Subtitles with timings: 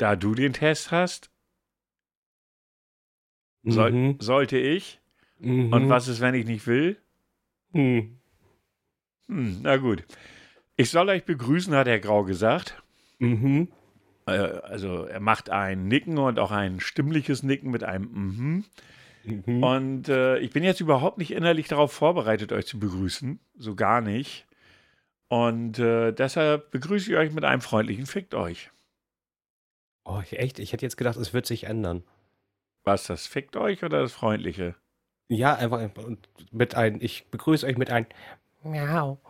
[0.00, 1.30] da du den Test hast,
[3.64, 4.16] soll, Mhm.
[4.20, 5.00] sollte ich.
[5.38, 5.72] Mhm.
[5.72, 6.96] Und was ist, wenn ich nicht will?
[7.72, 8.18] Hm.
[9.28, 10.04] Hm, na gut.
[10.76, 12.82] Ich soll euch begrüßen, hat Herr Grau gesagt.
[13.18, 13.68] Mhm.
[14.26, 18.64] Äh, also er macht ein Nicken und auch ein stimmliches Nicken mit einem Mhm.
[19.24, 19.62] Mhm.
[19.62, 23.38] Und äh, ich bin jetzt überhaupt nicht innerlich darauf vorbereitet, euch zu begrüßen.
[23.56, 24.46] So gar nicht.
[25.28, 28.70] Und äh, deshalb begrüße ich euch mit einem freundlichen Fickt euch.
[30.10, 30.58] Oh, ich- echt?
[30.58, 32.02] Ich hätte jetzt gedacht, es wird sich ändern.
[32.84, 34.74] Was, das Fickt euch oder das Freundliche?
[35.28, 35.80] Ja, einfach
[36.50, 38.06] mit ein, ich begrüße euch mit ein
[38.64, 39.20] Miau.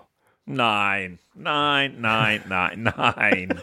[0.46, 3.60] Nein, nein, nein, nein, nein.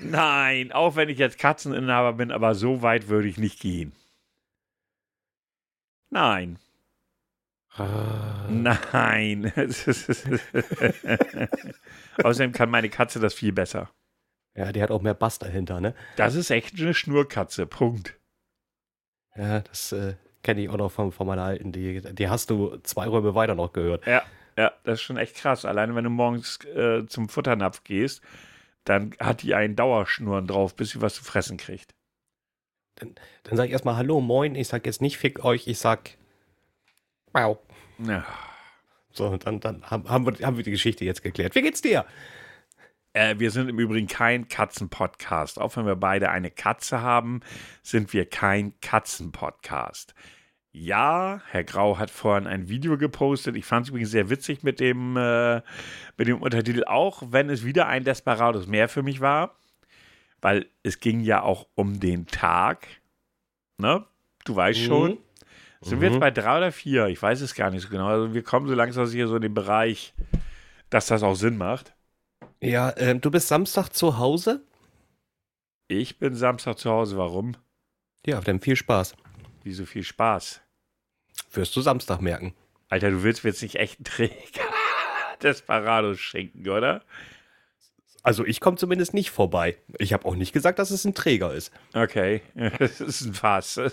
[0.00, 3.92] nein, auch wenn ich jetzt Katzeninhaber bin, aber so weit würde ich nicht gehen.
[6.10, 6.58] Nein,
[7.74, 8.46] Ah.
[8.50, 9.50] nein.
[12.22, 13.88] Außerdem kann meine Katze das viel besser.
[14.54, 15.94] Ja, die hat auch mehr Bass dahinter, ne?
[16.16, 18.18] Das ist echt eine Schnurkatze, Punkt.
[19.34, 21.72] Ja, das äh, kenne ich auch noch von, von meiner alten.
[21.72, 24.06] Die, die hast du zwei Räume weiter noch gehört.
[24.06, 24.22] Ja,
[24.58, 25.64] ja, das ist schon echt krass.
[25.64, 28.20] Alleine wenn du morgens äh, zum Futternapf gehst,
[28.84, 31.94] dann hat die einen Dauerschnurren drauf, bis sie was zu fressen kriegt.
[32.96, 33.16] Dann
[33.50, 34.54] sag ich erstmal Hallo, moin.
[34.54, 36.18] Ich sag jetzt nicht fick euch, ich sag
[37.32, 37.58] Miau.
[37.98, 38.26] Ja.
[39.12, 41.54] So, dann, dann haben, haben, wir, haben wir die Geschichte jetzt geklärt.
[41.54, 42.04] Wie geht's dir?
[43.14, 45.60] Äh, wir sind im Übrigen kein Katzenpodcast.
[45.60, 47.40] Auch wenn wir beide eine Katze haben,
[47.82, 50.14] sind wir kein Katzenpodcast.
[50.74, 53.56] Ja, Herr Grau hat vorhin ein Video gepostet.
[53.56, 55.56] Ich fand es übrigens sehr witzig mit dem, äh,
[56.16, 59.54] mit dem Untertitel, auch wenn es wieder ein Desperados mehr für mich war.
[60.40, 62.86] Weil es ging ja auch um den Tag.
[63.76, 64.04] Ne?
[64.44, 64.84] Du weißt Mhm.
[64.86, 65.18] schon.
[65.82, 66.14] Sind wir Mhm.
[66.14, 67.06] jetzt bei drei oder vier?
[67.08, 68.06] Ich weiß es gar nicht so genau.
[68.06, 70.14] Also wir kommen so langsam hier so in den Bereich,
[70.90, 71.94] dass das auch Sinn macht.
[72.62, 74.64] Ja, ähm, du bist Samstag zu Hause?
[75.88, 77.16] Ich bin Samstag zu Hause.
[77.16, 77.56] Warum?
[78.24, 79.16] Ja, dann viel Spaß.
[79.64, 80.60] Wie so viel Spaß.
[81.50, 82.54] Wirst du Samstag merken.
[82.88, 84.62] Alter, du willst mir jetzt nicht echt einen Träger
[85.42, 87.02] Desperados schenken, oder?
[88.22, 89.76] Also ich komme zumindest nicht vorbei.
[89.98, 91.72] Ich habe auch nicht gesagt, dass es ein Träger ist.
[91.94, 92.42] Okay,
[92.78, 93.80] das ist ein Fass.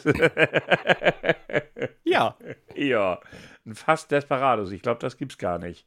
[2.04, 2.38] Ja,
[2.76, 3.20] ja,
[3.66, 4.72] ein Fass Desperados.
[4.72, 5.86] Ich glaube, das gibt's gar nicht.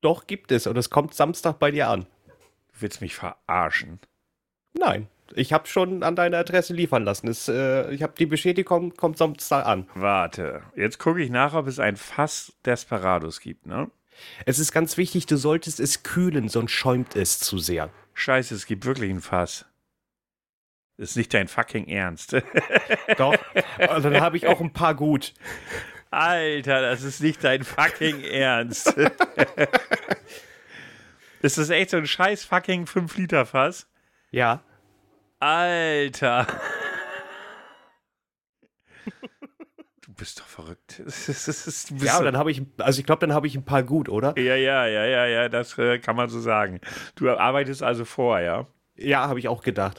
[0.00, 2.06] Doch gibt es und es kommt Samstag bei dir an.
[2.72, 4.00] Du willst mich verarschen.
[4.72, 7.28] Nein, ich habe schon an deine Adresse liefern lassen.
[7.28, 9.88] Es, äh, ich habe die Bestätigung, kommt Samstag an.
[9.94, 13.90] Warte, jetzt gucke ich nach, ob es ein Fass Desperados gibt, ne?
[14.44, 17.90] Es ist ganz wichtig, du solltest es kühlen, sonst schäumt es zu sehr.
[18.12, 19.64] Scheiße, es gibt wirklich ein Fass.
[20.98, 22.36] Das ist nicht dein fucking Ernst.
[23.16, 23.34] Doch,
[23.78, 25.32] also dann habe ich auch ein paar gut.
[26.10, 28.88] Alter, das ist nicht dein fucking Ernst.
[31.42, 33.88] ist das echt so ein scheiß fucking 5-Liter-Fass?
[34.30, 34.62] Ja.
[35.38, 36.46] Alter.
[40.02, 41.00] Du bist doch verrückt.
[41.98, 44.38] Ja, dann habe ich, also ich glaube, dann habe ich ein paar gut, oder?
[44.38, 46.80] ja, ja, ja, ja, ja, das äh, kann man so sagen.
[47.14, 48.66] Du arbeitest also vor, ja?
[49.00, 49.98] Ja, habe ich auch gedacht.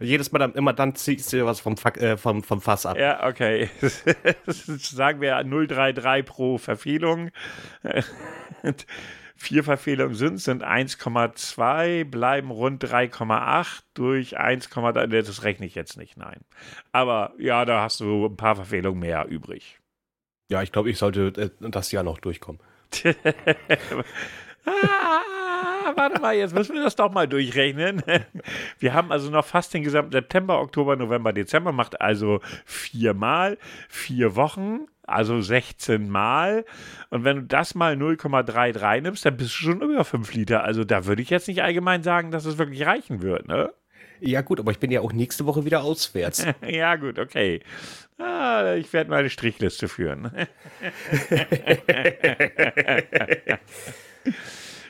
[0.00, 2.96] Jedes Mal dann, immer dann ziehst du was vom, Fack- äh, vom, vom Fass ab.
[2.98, 3.68] Ja, okay.
[4.46, 7.30] Sagen wir 033 pro Verfehlung.
[9.38, 15.06] Vier Verfehlungen sind, sind 1,2, bleiben rund 3,8 durch 1,3.
[15.08, 16.40] Nee, Das rechne ich jetzt nicht, nein.
[16.92, 19.78] Aber ja, da hast du ein paar Verfehlungen mehr übrig.
[20.48, 22.62] Ja, ich glaube, ich sollte äh, das Jahr noch durchkommen.
[24.64, 25.20] ah,
[25.94, 28.02] warte mal, jetzt müssen wir das doch mal durchrechnen.
[28.78, 33.58] Wir haben also noch fast den gesamten September, Oktober, November, Dezember, macht also viermal,
[33.88, 36.64] vier Wochen, also 16 Mal.
[37.10, 40.64] Und wenn du das mal 0,33 nimmst, dann bist du schon über 5 Liter.
[40.64, 43.72] Also da würde ich jetzt nicht allgemein sagen, dass es wirklich reichen wird, ne?
[44.20, 46.46] Ja, gut, aber ich bin ja auch nächste Woche wieder auswärts.
[46.66, 47.60] Ja, gut, okay.
[48.18, 50.30] Ah, ich werde meine Strichliste führen.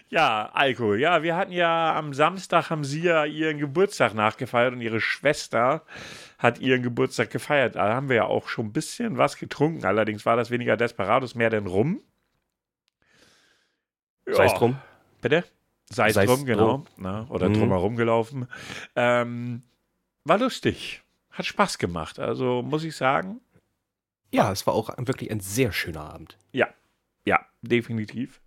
[0.08, 1.00] ja, Alkohol.
[1.00, 5.84] Ja, wir hatten ja am Samstag haben sie ja ihren Geburtstag nachgefeiert und ihre Schwester
[6.38, 7.74] hat ihren Geburtstag gefeiert.
[7.76, 9.84] Da haben wir ja auch schon ein bisschen was getrunken.
[9.84, 12.00] Allerdings war das weniger Desperados, mehr denn Rum.
[14.26, 14.76] Sei es drum.
[15.20, 15.44] Bitte?
[15.88, 16.84] Sei es Sei's drum, genau.
[16.96, 17.54] Na, oder Mhm.
[17.54, 18.48] drumherum gelaufen.
[18.96, 19.62] Ähm,
[20.24, 21.02] war lustig.
[21.30, 22.18] Hat Spaß gemacht.
[22.18, 23.40] Also muss ich sagen,
[24.32, 26.36] Ja, es war auch wirklich ein sehr schöner Abend.
[26.52, 26.68] ja,
[27.24, 28.40] ja, definitiv.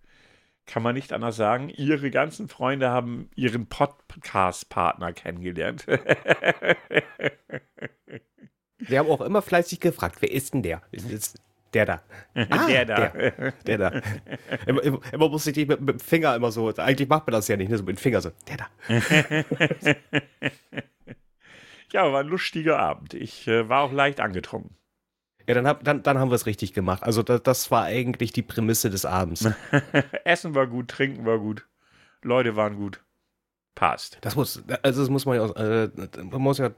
[0.66, 1.68] Kann man nicht anders sagen.
[1.68, 5.86] Ihre ganzen Freunde haben ihren Podcast-Partner kennengelernt.
[8.78, 10.82] Wir haben auch immer fleißig gefragt, wer ist denn der?
[10.90, 11.38] Ist
[11.74, 12.02] der da.
[12.34, 13.08] Ah, der da.
[13.08, 14.00] Der, der da.
[14.66, 17.32] immer, immer, immer musste ich die mit, mit dem Finger immer so, eigentlich macht man
[17.32, 18.66] das ja nicht, ne, so mit dem Finger so, der da.
[21.92, 23.14] Ja, war ein lustiger Abend.
[23.14, 24.76] Ich äh, war auch leicht angetrunken.
[25.50, 27.02] Ja, dann, hab, dann, dann haben wir es richtig gemacht.
[27.02, 29.48] Also das, das war eigentlich die Prämisse des Abends.
[30.24, 31.66] Essen war gut, Trinken war gut,
[32.22, 33.02] Leute waren gut.
[33.74, 34.18] Passt.
[34.20, 35.88] Das muss, also das muss man ja, auch, äh,
[36.22, 36.70] man muss ja,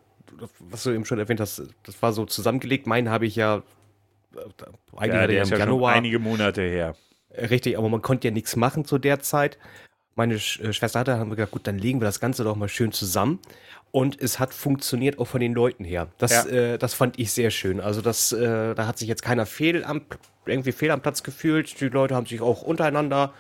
[0.58, 2.86] was du eben schon erwähnt hast, das war so zusammengelegt.
[2.86, 3.56] Meinen habe ich ja
[4.36, 4.40] äh,
[4.96, 5.92] eigentlich ja, der ist ja Januar.
[5.92, 6.96] einige Monate her.
[7.30, 9.58] Richtig, aber man konnte ja nichts machen zu der Zeit.
[10.14, 12.56] Meine Sch äh, Schwester hatte, haben wir gesagt, gut, dann legen wir das Ganze doch
[12.56, 13.38] mal schön zusammen.
[13.90, 16.08] Und es hat funktioniert auch von den Leuten her.
[16.18, 16.46] Das, ja.
[16.46, 17.80] äh, das fand ich sehr schön.
[17.80, 20.02] Also das, äh, da hat sich jetzt keiner fehl am,
[20.46, 21.78] irgendwie fehl am Platz gefühlt.
[21.80, 23.34] Die Leute haben sich auch untereinander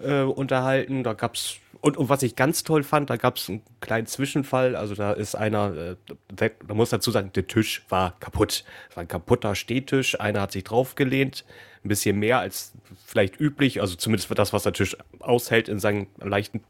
[0.00, 1.04] äh, unterhalten.
[1.04, 4.76] Da gab's und, und was ich ganz toll fand, da gab es einen kleinen Zwischenfall.
[4.76, 5.96] Also da ist einer,
[6.36, 8.64] äh, da muss dazu sagen, der Tisch war kaputt.
[8.88, 10.18] Es war ein kaputter Stehtisch.
[10.20, 11.44] Einer hat sich draufgelehnt,
[11.84, 12.72] ein bisschen mehr als
[13.04, 13.80] vielleicht üblich.
[13.80, 16.62] Also zumindest für das, was der Tisch aushält in seinem leichten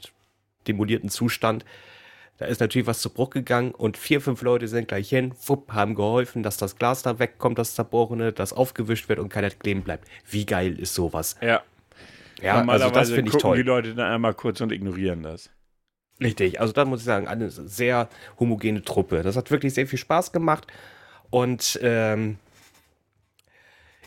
[0.66, 1.66] demolierten Zustand.
[2.38, 5.74] Da ist natürlich was zu Bruch gegangen und vier, fünf Leute sind gleich hin, wupp,
[5.74, 9.82] haben geholfen, dass das Glas da wegkommt, das zerbrochene, das aufgewischt wird und keiner kleben
[9.82, 10.08] bleibt.
[10.28, 11.36] Wie geil ist sowas?
[11.42, 11.62] Ja.
[12.42, 13.56] Ja, Normalerweise also das finde ich toll.
[13.56, 15.50] die Leute dann einmal kurz und ignorieren das.
[16.20, 18.08] Richtig, also da muss ich sagen, eine sehr
[18.38, 19.22] homogene Truppe.
[19.22, 20.66] Das hat wirklich sehr viel Spaß gemacht
[21.30, 22.38] und ähm,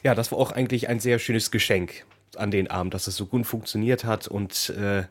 [0.03, 2.05] ja, das war auch eigentlich ein sehr schönes Geschenk
[2.37, 5.03] an den Abend, dass es so gut funktioniert hat und äh,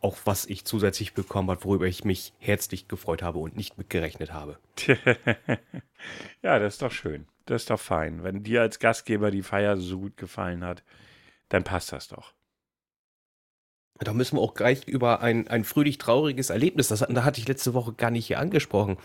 [0.00, 4.32] auch was ich zusätzlich bekommen habe, worüber ich mich herzlich gefreut habe und nicht mitgerechnet
[4.32, 4.58] habe.
[6.42, 7.26] ja, das ist doch schön.
[7.46, 8.22] Das ist doch fein.
[8.22, 10.84] Wenn dir als Gastgeber die Feier so gut gefallen hat,
[11.48, 12.34] dann passt das doch.
[14.00, 17.48] Da müssen wir auch gleich über ein, ein fröhlich trauriges Erlebnis, das, da hatte ich
[17.48, 18.96] letzte Woche gar nicht hier angesprochen.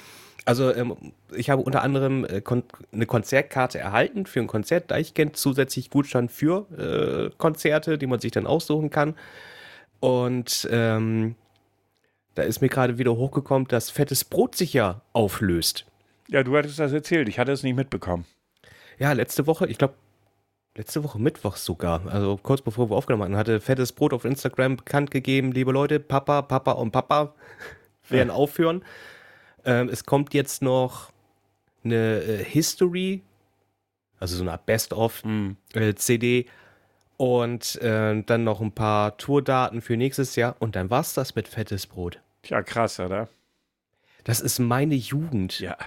[0.46, 4.92] Also ähm, ich habe unter anderem äh, kon eine Konzertkarte erhalten für ein Konzert.
[4.92, 9.16] Deichkind zusätzlich Gutschein für äh, Konzerte, die man sich dann aussuchen kann.
[10.00, 11.36] Und ähm,
[12.36, 15.86] da ist mir gerade wieder hochgekommen, dass fettes Brot sich ja auflöst.
[16.28, 17.30] Ja, du hattest das erzählt.
[17.30, 18.26] Ich hatte es nicht mitbekommen.
[19.00, 19.94] Ja, letzte Woche, ich glaube,
[20.76, 24.78] letzte Woche Mittwoch sogar, also kurz bevor wir aufgenommen hatten, hatte Fettes Brot auf Instagram
[24.78, 27.36] bekannt gegeben, liebe Leute, Papa, Papa und Papa
[28.10, 28.36] werden ja.
[28.36, 28.84] aufhören.
[29.66, 31.12] Ähm, es kommt jetzt noch
[31.84, 33.22] eine äh, History,
[34.20, 36.48] also so eine Best-of-CD mhm.
[36.48, 36.52] äh,
[37.18, 41.48] und äh, dann noch ein paar Tourdaten für nächstes Jahr und dann war's das mit
[41.48, 42.20] Fettes Brot.
[42.42, 43.30] Tja, krass, oder?
[44.24, 45.60] Das ist meine Jugend.
[45.60, 45.78] Ja.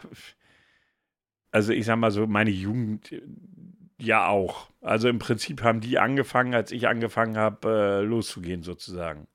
[1.51, 3.15] Also ich sag mal so, meine Jugend
[3.99, 4.69] ja auch.
[4.87, 9.27] Also im Prinzip haben die angefangen, als ich angefangen habe, äh, loszugehen, sozusagen.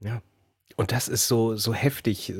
[0.00, 0.22] Ja.
[0.76, 2.32] Und das ist so, so heftig.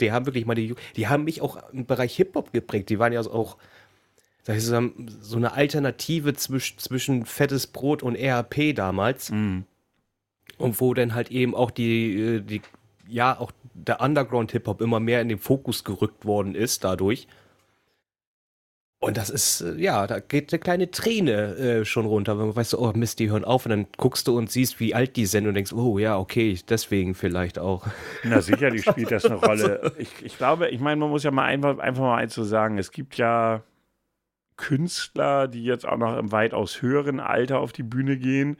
[0.00, 2.88] Die haben wirklich mal die, die haben mich auch im Bereich Hip-Hop geprägt.
[2.88, 3.58] Die waren ja auch,
[4.42, 9.30] sag ich so, so eine Alternative zwisch, zwischen fettes Brot und RAP damals.
[9.30, 9.64] Mhm.
[10.58, 12.62] Und wo dann halt eben auch die, äh, die,
[13.06, 17.28] ja, auch der Underground-Hip-Hop immer mehr in den Fokus gerückt worden ist dadurch.
[19.04, 22.56] Und das ist, äh, ja, da geht eine kleine Träne äh, schon runter, wenn man
[22.56, 25.26] weiß, oh Mist, die hören auf und dann guckst du und siehst, wie alt die
[25.26, 27.86] sind und denkst, oh ja, okay, deswegen vielleicht auch.
[28.22, 29.92] Na sicherlich spielt das eine Rolle.
[29.98, 32.78] Ich, ich glaube, ich meine, man muss ja mal einfach, einfach mal eins so sagen,
[32.78, 33.62] es gibt ja
[34.56, 38.56] Künstler, die jetzt auch noch im weitaus höheren Alter auf die Bühne gehen.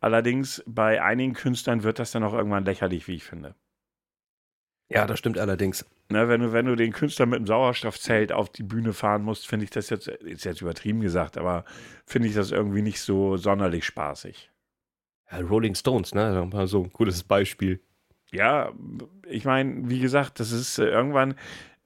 [0.00, 3.54] Allerdings bei einigen Künstlern wird das dann auch irgendwann lächerlich, wie ich finde.
[4.88, 5.84] Ja, das stimmt allerdings.
[6.10, 9.46] Ne, wenn, du, wenn du den Künstler mit dem Sauerstoffzelt auf die Bühne fahren musst,
[9.46, 11.64] finde ich das jetzt, ist jetzt übertrieben gesagt, aber
[12.04, 14.50] finde ich das irgendwie nicht so sonderlich spaßig.
[15.30, 16.50] Ja, Rolling Stones, ne?
[16.66, 17.80] So ein cooles Beispiel.
[18.30, 18.72] Ja,
[19.28, 21.36] ich meine, wie gesagt, das ist äh, irgendwann,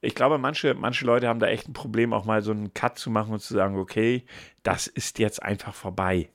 [0.00, 2.99] ich glaube, manche, manche Leute haben da echt ein Problem, auch mal so einen Cut
[2.99, 4.25] zu machen und zu sagen, okay,
[4.62, 6.31] das ist jetzt einfach vorbei.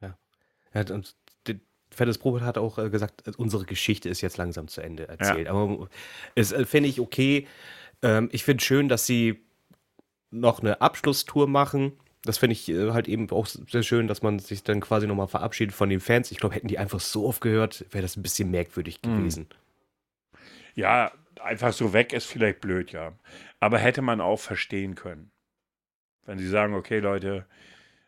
[0.00, 0.18] Ja.
[0.74, 1.16] ja und
[1.90, 5.46] Fettes Brot hat auch äh, gesagt, äh, unsere Geschichte ist jetzt langsam zu Ende erzählt.
[5.46, 5.52] Ja.
[5.52, 5.88] Aber
[6.34, 7.46] es äh, finde ich okay.
[8.02, 9.40] Ähm, ich finde schön, dass sie
[10.30, 11.92] noch eine Abschlusstour machen.
[12.22, 15.74] Das finde ich halt eben auch sehr schön, dass man sich dann quasi nochmal verabschiedet
[15.74, 16.30] von den Fans.
[16.30, 19.16] Ich glaube, hätten die einfach so oft gehört, wäre das ein bisschen merkwürdig mhm.
[19.16, 19.46] gewesen.
[20.74, 23.12] Ja, einfach so weg ist vielleicht blöd, ja.
[23.58, 25.30] Aber hätte man auch verstehen können.
[26.26, 27.46] Wenn sie sagen, okay, Leute,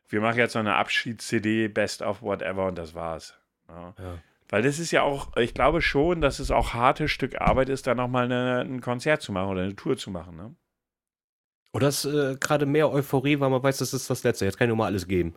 [0.08, 3.34] wir machen jetzt noch eine Abschieds-CD, Best of Whatever und das war's.
[3.72, 3.94] Ja.
[3.98, 4.18] ja.
[4.48, 7.86] Weil das ist ja auch, ich glaube schon, dass es auch hartes Stück Arbeit ist,
[7.86, 10.36] da nochmal ein Konzert zu machen oder eine Tour zu machen.
[10.36, 10.54] Ne?
[11.72, 14.44] Oder ist äh, gerade mehr Euphorie, weil man weiß, das ist das Letzte.
[14.44, 15.34] Jetzt kann ich nur mal alles geben.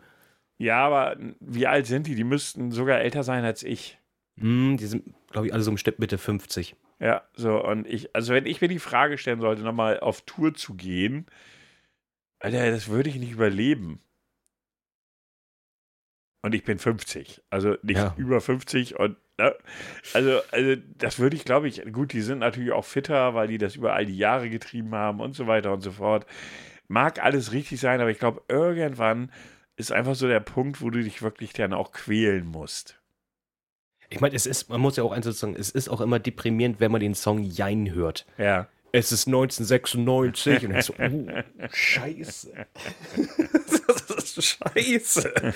[0.58, 2.14] Ja, aber wie alt sind die?
[2.14, 3.98] Die müssten sogar älter sein als ich.
[4.36, 6.76] Mm, die sind, glaube ich, alle so im Schnitt Mitte 50.
[7.00, 10.54] Ja, so, und ich, also wenn ich mir die Frage stellen sollte, nochmal auf Tour
[10.54, 11.26] zu gehen,
[12.38, 14.00] Alter, das würde ich nicht überleben.
[16.42, 17.42] Und ich bin 50.
[17.50, 18.14] Also nicht ja.
[18.16, 19.54] über 50 und ne?
[20.14, 23.58] also, also das würde ich, glaube ich, gut, die sind natürlich auch fitter, weil die
[23.58, 26.26] das über all die Jahre getrieben haben und so weiter und so fort.
[26.88, 29.32] Mag alles richtig sein, aber ich glaube, irgendwann
[29.76, 33.00] ist einfach so der Punkt, wo du dich wirklich dann auch quälen musst.
[34.08, 36.80] Ich meine, es ist, man muss ja auch eins sagen, es ist auch immer deprimierend,
[36.80, 38.26] wenn man den Song Jein hört.
[38.38, 38.68] Ja.
[38.92, 42.66] Es ist 1996 und ich so, oh, scheiße.
[44.08, 45.52] das ist scheiße.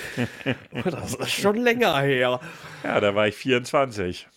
[0.84, 2.40] Das ist schon länger her.
[2.82, 4.28] Ja, da war ich 24.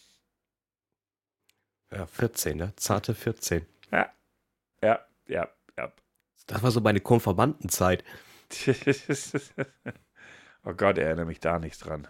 [1.92, 2.74] Ja, 14, ne?
[2.76, 3.66] Zarte 14.
[3.92, 4.12] Ja.
[4.82, 5.92] Ja, ja, ja.
[6.48, 8.04] Das war so meine Konfirmandenzeit.
[10.66, 12.08] oh Gott, erinnere mich da nichts dran.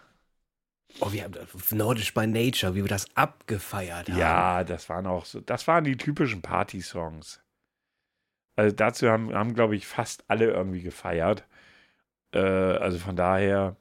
[1.00, 1.36] Oh, wir haben
[1.72, 4.18] Nordisch by Nature, wie wir das abgefeiert haben.
[4.18, 7.42] Ja, das waren auch so, das waren die typischen Party-Songs.
[8.56, 11.46] Also dazu haben, haben glaube ich, fast alle irgendwie gefeiert.
[12.34, 13.76] Äh, also von daher,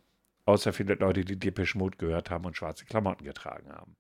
[0.46, 3.96] außer viele Leute, die Depeche Mode gehört haben und schwarze Klamotten getragen haben.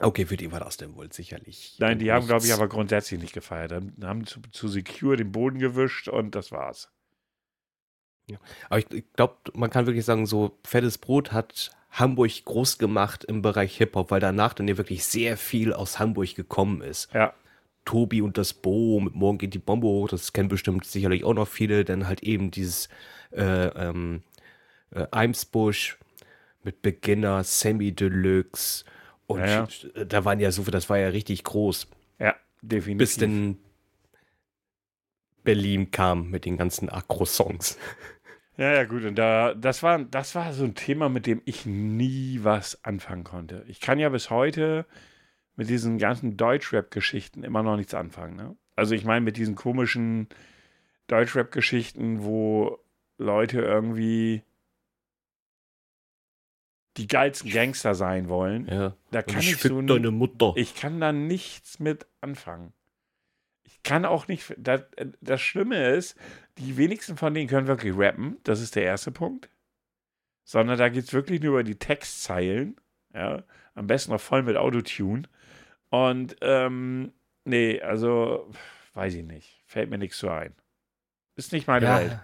[0.00, 1.76] Okay, für die war das denn wohl sicherlich.
[1.78, 2.16] Nein, die nichts.
[2.16, 3.70] haben, glaube ich, aber grundsätzlich nicht gefeiert.
[3.70, 6.90] Dann haben zu, zu Secure den Boden gewischt und das war's.
[8.26, 8.38] Ja.
[8.68, 13.24] Aber ich, ich glaube, man kann wirklich sagen, so fettes Brot hat Hamburg groß gemacht
[13.24, 17.12] im Bereich Hip-Hop, weil danach dann ja wirklich sehr viel aus Hamburg gekommen ist.
[17.14, 17.32] Ja.
[17.84, 21.34] Tobi und das Bo, mit Morgen geht die Bombe hoch, das kennen bestimmt sicherlich auch
[21.34, 22.88] noch viele, dann halt eben dieses
[23.30, 24.22] äh, ähm,
[24.90, 25.98] äh, Eimsbusch
[26.64, 28.84] mit Beginner, Semi Deluxe
[29.26, 30.04] und ja, ja.
[30.04, 31.86] da waren ja so viel, das war ja richtig groß.
[32.18, 32.98] Ja, definitiv.
[32.98, 33.58] Bis denn
[35.44, 37.78] Berlin kam mit den ganzen Akro-Songs.
[38.56, 39.04] Ja, ja, gut.
[39.04, 43.24] Und da, das war, das war so ein Thema, mit dem ich nie was anfangen
[43.24, 43.64] konnte.
[43.68, 44.86] Ich kann ja bis heute
[45.56, 48.36] mit diesen ganzen Deutschrap-Geschichten immer noch nichts anfangen.
[48.36, 48.56] Ne?
[48.76, 50.28] Also ich meine mit diesen komischen
[51.08, 52.78] Deutschrap-Geschichten, wo
[53.18, 54.42] Leute irgendwie
[56.96, 58.66] die geilsten Gangster sein wollen.
[58.68, 58.94] Ja.
[59.10, 60.52] Da kann ich, ich so deine Mutter.
[60.56, 62.72] Ich kann da nichts mit anfangen.
[63.84, 64.54] Kann auch nicht.
[64.58, 64.82] Das,
[65.20, 66.16] das Schlimme ist,
[66.58, 68.38] die wenigsten von denen können wirklich rappen.
[68.42, 69.50] Das ist der erste Punkt.
[70.42, 72.76] Sondern da geht es wirklich nur über die Textzeilen.
[73.14, 73.44] Ja.
[73.74, 75.22] Am besten noch voll mit Autotune.
[75.90, 77.12] Und, ähm,
[77.44, 78.50] nee, also,
[78.94, 79.62] weiß ich nicht.
[79.66, 80.54] Fällt mir nichts so ein.
[81.36, 81.98] Ist nicht meine ja.
[81.98, 82.18] Welt.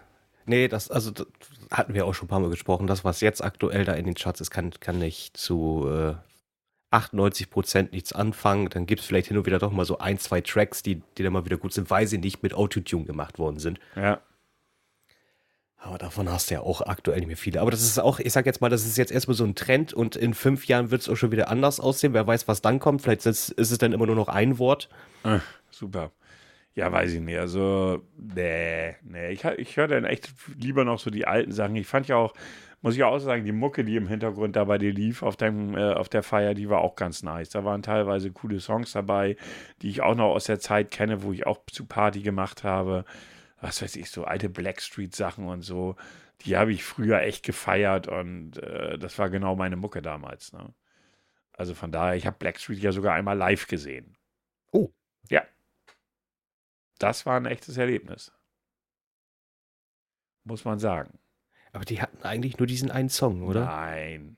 [0.46, 1.26] Nee, das, also das
[1.70, 2.86] hatten wir auch schon ein paar Mal gesprochen.
[2.86, 6.14] Das, was jetzt aktuell da in den Charts ist, kann, kann nicht zu äh,
[6.90, 8.68] 98 Prozent nichts anfangen.
[8.68, 11.22] Dann gibt es vielleicht hin und wieder doch mal so ein, zwei Tracks, die, die
[11.22, 13.78] dann mal wieder gut sind, weil sie nicht mit Autotune gemacht worden sind.
[13.96, 14.20] Ja.
[15.82, 17.60] Aber davon hast du ja auch aktuell nicht mehr viele.
[17.60, 19.94] Aber das ist auch, ich sag jetzt mal, das ist jetzt erstmal so ein Trend
[19.94, 22.12] und in fünf Jahren wird es auch schon wieder anders aussehen.
[22.12, 23.00] Wer weiß, was dann kommt.
[23.00, 24.90] Vielleicht ist, ist es dann immer nur noch ein Wort.
[25.22, 26.10] Ach, super.
[26.74, 27.38] Ja, weiß ich nicht.
[27.38, 29.30] Also, nee, nee.
[29.30, 31.76] Ich, ich höre dann echt lieber noch so die alten Sachen.
[31.76, 32.34] Ich fand ja auch,
[32.82, 35.76] muss ich auch sagen, die Mucke, die im Hintergrund da bei dir lief auf, dem,
[35.76, 37.50] äh, auf der Feier, die war auch ganz nice.
[37.50, 39.36] Da waren teilweise coole Songs dabei,
[39.82, 43.04] die ich auch noch aus der Zeit kenne, wo ich auch zu Party gemacht habe.
[43.60, 45.96] Was weiß ich, so alte Blackstreet-Sachen und so.
[46.42, 50.54] Die habe ich früher echt gefeiert und äh, das war genau meine Mucke damals.
[50.54, 50.72] Ne?
[51.52, 54.16] Also von daher, ich habe Blackstreet ja sogar einmal live gesehen.
[54.72, 54.90] Oh.
[55.28, 55.42] Ja.
[56.98, 58.32] Das war ein echtes Erlebnis.
[60.44, 61.18] Muss man sagen.
[61.72, 63.64] Aber die hatten eigentlich nur diesen einen Song, oder?
[63.64, 64.36] Nein.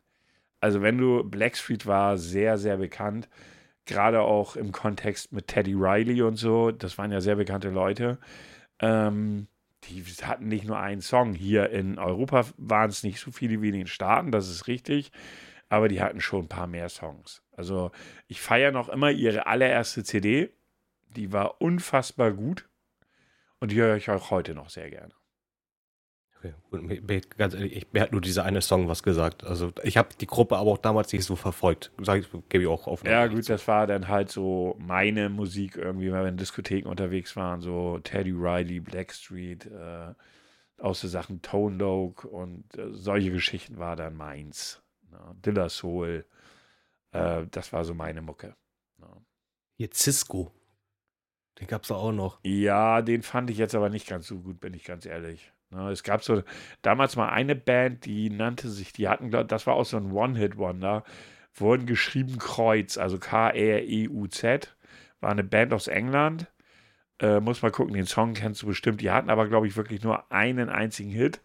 [0.61, 3.29] Also wenn du Blackstreet war sehr, sehr bekannt,
[3.85, 8.19] gerade auch im Kontext mit Teddy Riley und so, das waren ja sehr bekannte Leute.
[8.79, 9.49] Ähm,
[9.85, 11.35] die hatten nicht nur einen Song.
[11.35, 15.11] Hier in Europa waren es nicht so viele wie in den Staaten, das ist richtig.
[15.69, 17.43] Aber die hatten schon ein paar mehr Songs.
[17.53, 17.91] Also
[18.29, 20.51] ich feiere noch immer ihre allererste CD.
[21.17, 22.69] Die war unfassbar gut.
[23.59, 25.15] Und die höre ich auch heute noch sehr gerne.
[26.43, 27.21] Okay.
[27.37, 29.45] Ganz ehrlich, ich, mir hat nur dieser eine Song was gesagt.
[29.45, 31.93] Also ich habe die Gruppe aber auch damals nicht so verfolgt.
[32.01, 33.05] Sag ich, gebe ich auch auf.
[33.05, 37.37] Ja gut, das war dann halt so meine Musik irgendwie, weil wir in Diskotheken unterwegs
[37.37, 40.15] waren, so Teddy Riley, Blackstreet, äh,
[40.79, 44.83] aus so Sachen Tone Loc und äh, solche Geschichten war dann meins.
[45.11, 45.19] Ne?
[45.45, 46.25] Dilla Soul,
[47.13, 48.57] äh, das war so meine Mucke.
[48.99, 49.07] Ne?
[49.77, 50.53] Hier Cisco.
[51.61, 52.41] Den gab es auch noch.
[52.43, 55.52] Ja, den fand ich jetzt aber nicht ganz so gut, bin ich ganz ehrlich.
[55.73, 56.43] Ne, es gab so
[56.83, 61.03] damals mal eine Band, die nannte sich, die hatten, das war auch so ein One-Hit-Wonder,
[61.55, 64.77] wurden geschrieben Kreuz, also K-R-E-U-Z,
[65.21, 66.47] war eine Band aus England.
[67.21, 69.01] Äh, muss mal gucken, den Song kennst du bestimmt.
[69.01, 71.41] Die hatten aber, glaube ich, wirklich nur einen einzigen Hit.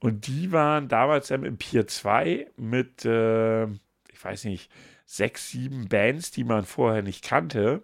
[0.00, 4.70] Und die waren damals im Pier 2 mit, äh, ich weiß nicht,
[5.04, 7.82] sechs, sieben Bands, die man vorher nicht kannte.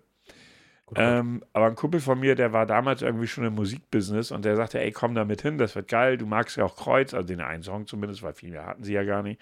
[0.96, 4.56] Ähm, aber ein Kumpel von mir, der war damals irgendwie schon im Musikbusiness und der
[4.56, 7.26] sagte, ey, komm da mit hin, das wird geil, du magst ja auch Kreuz, also
[7.26, 9.40] den einen Song zumindest, weil viel mehr hatten sie ja gar nicht.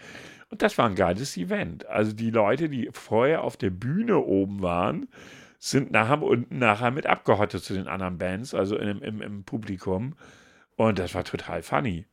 [0.50, 1.86] Und das war ein geiles Event.
[1.86, 5.08] Also die Leute, die vorher auf der Bühne oben waren,
[5.58, 10.16] sind nachher unten nachher mit abgehottet zu den anderen Bands, also im, im, im Publikum.
[10.76, 12.06] Und das war total funny.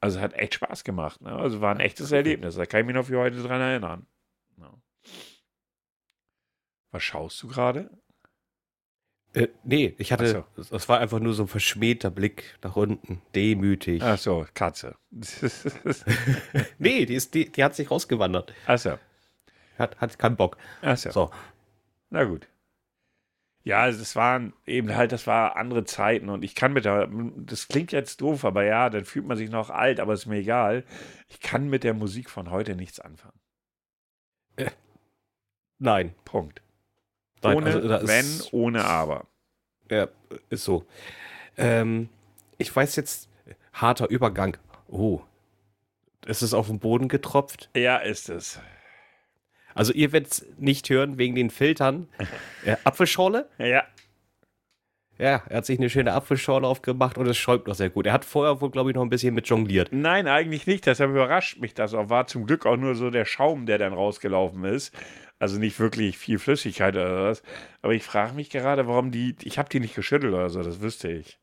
[0.00, 1.20] Also hat echt Spaß gemacht.
[1.20, 1.32] Ne?
[1.32, 2.54] Also war ein echtes Erlebnis.
[2.54, 4.06] Da kann ich mich noch für heute dran erinnern.
[4.58, 4.72] Ja.
[6.92, 7.90] Was schaust du gerade?
[9.36, 10.64] Äh, nee, ich hatte, so.
[10.70, 14.02] das war einfach nur so ein verschmähter Blick nach unten, demütig.
[14.02, 14.96] Ach so, Katze.
[16.78, 18.54] nee, die, ist, die, die hat sich rausgewandert.
[18.66, 18.98] Ach so.
[19.78, 20.56] Hat, hat keinen Bock.
[20.80, 21.10] Ach so.
[21.10, 21.30] so.
[22.08, 22.48] Na gut.
[23.62, 27.10] Ja, also es waren eben halt, das war andere Zeiten und ich kann mit der,
[27.36, 30.38] das klingt jetzt doof, aber ja, dann fühlt man sich noch alt, aber ist mir
[30.38, 30.84] egal.
[31.28, 33.38] Ich kann mit der Musik von heute nichts anfangen.
[34.56, 34.70] Äh,
[35.78, 36.14] nein.
[36.24, 36.62] Punkt.
[37.54, 39.26] Ohne also, wenn, ist, ohne aber.
[39.90, 40.08] Ja,
[40.50, 40.84] ist so.
[41.56, 42.08] Ähm,
[42.58, 43.28] ich weiß jetzt,
[43.72, 44.56] harter Übergang.
[44.88, 45.20] Oh.
[46.26, 47.70] Ist es auf den Boden getropft?
[47.76, 48.60] Ja, ist es.
[49.74, 52.08] Also ihr werdet es nicht hören wegen den Filtern.
[52.64, 53.48] Äh, Apfelschorle?
[53.58, 53.84] Ja.
[55.18, 58.06] Ja, er hat sich eine schöne Apfelschorle aufgemacht und es schäumt noch sehr gut.
[58.06, 59.90] Er hat vorher wohl, glaube ich, noch ein bisschen mit jongliert.
[59.92, 60.84] Nein, eigentlich nicht.
[60.84, 62.10] Deshalb überrascht mich das auch.
[62.10, 64.92] War zum Glück auch nur so der Schaum, der dann rausgelaufen ist.
[65.38, 67.42] Also nicht wirklich viel Flüssigkeit oder was.
[67.82, 69.36] Aber ich frage mich gerade, warum die.
[69.42, 71.38] Ich habe die nicht geschüttelt oder so, das wüsste ich.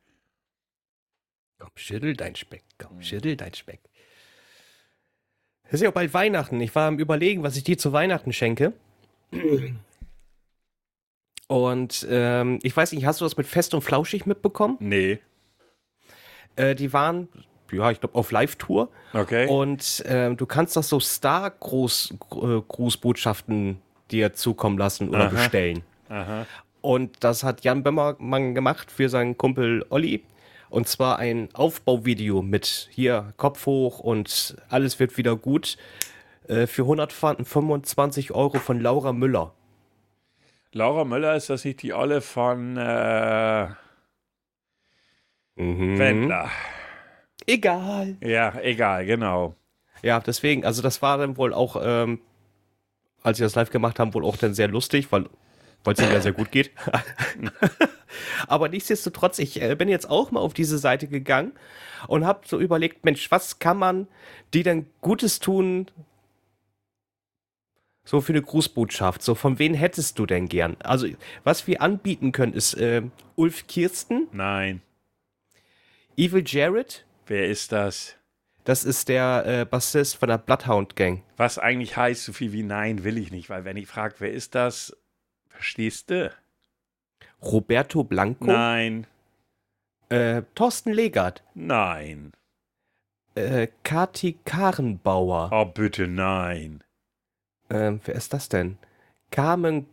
[1.59, 2.63] Komm, schüttel dein Speck.
[2.77, 3.81] Komm, schüttel dein Speck.
[5.65, 6.59] Es ist ja auch bald Weihnachten.
[6.59, 8.73] Ich war am Überlegen, was ich dir zu Weihnachten schenke.
[11.47, 14.77] Und ähm, ich weiß nicht, hast du das mit Fest und Flauschig mitbekommen?
[14.79, 15.19] Nee.
[16.55, 17.29] Äh, die waren,
[17.73, 18.87] ja, ich glaube, auf Live-Tour.
[19.13, 19.47] Okay.
[19.47, 23.75] Und äh, du kannst das so Star-Grußbotschaften äh,
[24.11, 25.29] dir zukommen lassen oder Aha.
[25.29, 25.83] bestellen.
[26.09, 26.45] Aha.
[26.81, 30.23] Und das hat Jan Bömmermann gemacht für seinen Kumpel Olli.
[30.69, 35.77] Und zwar ein Aufbauvideo mit hier Kopf hoch und alles wird wieder gut
[36.47, 39.53] äh, für 125 Euro von Laura Müller.
[40.71, 43.67] Laura Müller ist das nicht die Olle von äh,
[45.55, 45.99] mhm.
[45.99, 46.49] Wendler?
[47.45, 48.17] Egal.
[48.21, 49.55] Ja, egal, genau.
[50.01, 52.19] Ja, deswegen, also das war dann wohl auch, ähm,
[53.21, 55.25] als sie das live gemacht haben, wohl auch dann sehr lustig, weil
[55.85, 56.71] es ihnen ja sehr gut geht.
[58.47, 61.53] Aber nichtsdestotrotz, ich äh, bin jetzt auch mal auf diese Seite gegangen
[62.07, 64.07] und habe so überlegt, Mensch, was kann man
[64.53, 65.87] die denn Gutes tun,
[68.05, 69.21] so für eine Grußbotschaft.
[69.21, 70.75] So, von wem hättest du denn gern?
[70.79, 71.07] Also,
[71.43, 73.03] was wir anbieten können, ist äh,
[73.35, 74.27] Ulf Kirsten.
[74.31, 74.81] Nein.
[76.17, 77.05] Evil Jared.
[77.25, 78.15] Wer ist das?
[78.63, 81.23] Das ist der äh, Bassist von der Bloodhound Gang.
[81.35, 84.31] Was eigentlich heißt, so viel wie Nein will ich nicht, weil wenn ich frage, wer
[84.31, 84.95] ist das,
[85.49, 86.31] verstehst du?
[87.41, 88.45] Roberto Blanco?
[88.45, 89.05] Nein.
[90.09, 91.43] Äh, Thorsten Legert?
[91.53, 92.31] Nein.
[93.35, 95.49] Äh, Kati Karenbauer?
[95.51, 96.83] Oh, bitte nein.
[97.69, 98.77] Ähm, wer ist das denn?
[99.31, 99.87] Carmen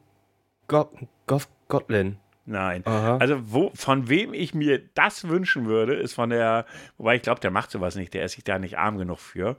[0.68, 0.90] Go
[1.26, 2.18] Go Gotlin.
[2.46, 2.82] Nein.
[2.86, 3.18] Aha.
[3.18, 7.40] Also wo, von wem ich mir das wünschen würde, ist von der, wobei ich glaube,
[7.40, 9.56] der macht sowas nicht, der ist sich da nicht arm genug für.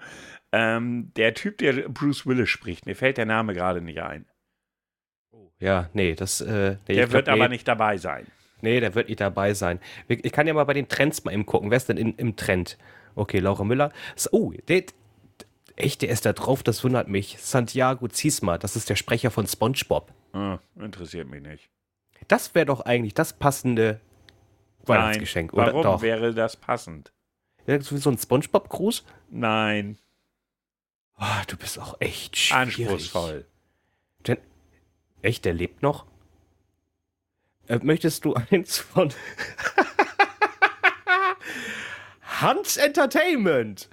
[0.52, 4.26] Ähm, der Typ, der Bruce Willis spricht, mir fällt der Name gerade nicht ein.
[5.60, 6.42] Ja, nee, das.
[6.42, 8.26] Äh, nee, der wird glaub, aber nee, nicht dabei sein.
[8.62, 9.80] Nee, der wird nicht dabei sein.
[10.08, 11.70] Ich kann ja mal bei den Trends mal eben gucken.
[11.70, 12.78] Wer ist denn in, im Trend?
[13.16, 13.92] Okay, Laura Müller.
[14.32, 14.84] Oh, der,
[15.76, 17.38] echt, der ist da drauf, das wundert mich.
[17.40, 20.14] Santiago Ziesma, das ist der Sprecher von SpongeBob.
[20.34, 21.70] Ah, interessiert mich nicht.
[22.28, 24.00] Das wäre doch eigentlich das passende
[24.86, 26.02] Weihnachtsgeschenk, Nein, Warum doch.
[26.02, 27.12] wäre das passend?
[27.68, 29.04] Ja, so ein SpongeBob-Gruß?
[29.30, 29.98] Nein.
[31.20, 32.88] Oh, du bist auch echt schwierig.
[32.88, 33.46] Anspruchsvoll.
[34.26, 34.38] Denn
[35.22, 36.06] Echt, der lebt noch?
[37.68, 39.10] Äh, möchtest du eins von
[42.42, 43.88] Hans Entertainment?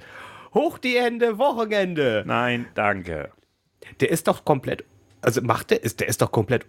[0.54, 2.24] Hoch die Hände, Wochenende.
[2.26, 3.30] Nein, danke.
[4.00, 4.84] Der ist doch komplett,
[5.20, 6.64] also macht der, ist, der ist doch komplett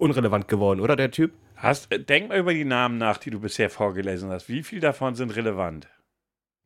[0.00, 1.32] unrelevant geworden, oder der Typ?
[1.56, 4.48] Hast, äh, denk mal über die Namen nach, die du bisher vorgelesen hast.
[4.48, 5.88] Wie viel davon sind relevant?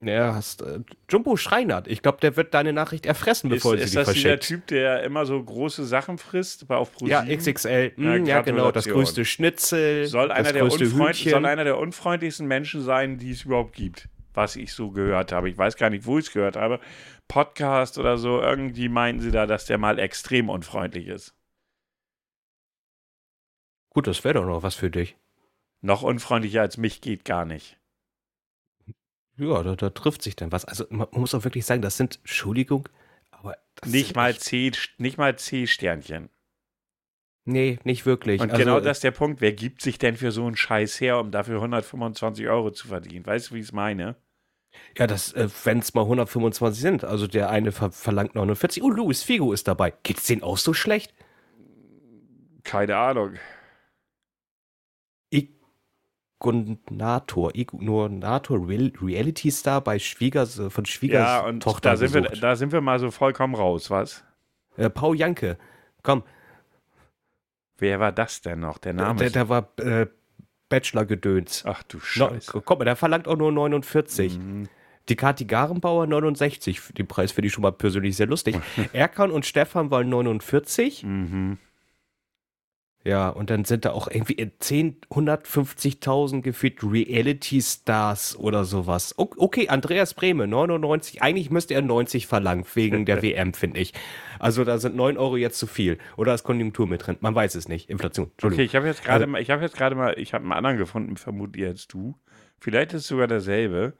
[0.02, 1.88] Ja, hast äh, Jumbo Schreinert.
[1.88, 4.16] Ich glaube, der wird deine Nachricht erfressen, bevor ist, sie die verschickt.
[4.16, 7.92] Ist das der Typ, der immer so große Sachen frisst, auf Pro Ja, XXL.
[7.96, 8.70] Mm, ja, genau.
[8.70, 10.06] Das größte Schnitzel.
[10.06, 14.08] Soll einer, der soll einer der unfreundlichsten Menschen sein, die es überhaupt gibt.
[14.34, 15.48] Was ich so gehört habe.
[15.48, 16.80] Ich weiß gar nicht, wo ich es gehört habe.
[17.28, 18.40] Podcast oder so.
[18.40, 21.33] Irgendwie meinten sie da, dass der mal extrem unfreundlich ist.
[23.94, 25.16] Gut, das wäre doch noch was für dich.
[25.80, 27.78] Noch unfreundlicher als mich geht gar nicht.
[29.36, 30.64] Ja, da, da trifft sich dann was.
[30.64, 32.88] Also man muss auch wirklich sagen, das sind, Entschuldigung,
[33.30, 36.28] aber nicht mal C, nicht mal C-Sternchen.
[37.44, 38.40] Nee, nicht wirklich.
[38.40, 39.40] Und Also, genau das ist der Punkt.
[39.40, 43.26] Wer gibt sich denn für so einen Scheiß her, um dafür 125 Euro zu verdienen?
[43.26, 44.16] Weißt du, wie ich es meine?
[44.96, 47.04] Ja, das, äh, wenn es mal 125 sind.
[47.04, 48.82] Also der eine ver verlangt 49.
[48.82, 49.92] Oh, Luis Figo ist dabei.
[50.02, 51.14] Geht's denen auch so schlecht?
[52.62, 53.34] Keine Ahnung.
[56.46, 62.12] Igunator, Igunator, Real Reality Star bei Schwiegers, äh, von Schwiegers Ja, und Tochter da sind,
[62.14, 64.24] wir, da sind wir mal so vollkommen raus, was?
[64.76, 65.56] Äh, Paul Janke.
[66.02, 66.22] Komm,
[67.78, 68.78] Wer war das denn noch?
[68.78, 69.18] Der Name?
[69.18, 70.06] der, ist- der war äh,
[70.68, 71.64] Bachelor-Gedöns.
[71.66, 72.62] Ach du No, Scheiße.
[72.64, 74.38] guck mal, der verlangt auch nur 49.
[74.38, 74.68] Mhm.
[75.08, 76.80] Die Kati Garenbauer 69.
[76.96, 78.56] Den Preis finde ich schon mal persönlich sehr lustig.
[78.92, 81.02] Erkan und Stefan wollen 49.
[81.04, 81.58] Mhm.
[83.06, 89.14] Ja, und dann sind da auch irgendwie 10, 150.000 gefühlt Reality-Stars oder sowas.
[89.18, 91.20] Okay, Andreas Brehme, 99.
[91.22, 93.92] Eigentlich müsste er 90 verlangen, wegen der WM, finde ich.
[94.38, 95.98] Also da sind 9 Euro jetzt zu viel.
[96.16, 97.16] Oder ist Konjunktur mit drin?
[97.20, 97.90] Man weiß es nicht.
[97.90, 98.30] Inflation.
[98.42, 100.52] Okay, ich habe jetzt gerade Also- mal, ich habe jetzt gerade mal, ich habe einen
[100.52, 102.14] anderen gefunden, vermutlich als du.
[102.58, 103.94] Vielleicht ist es sogar derselbe.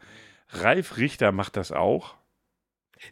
[0.49, 2.15] Ralf Richter macht das auch.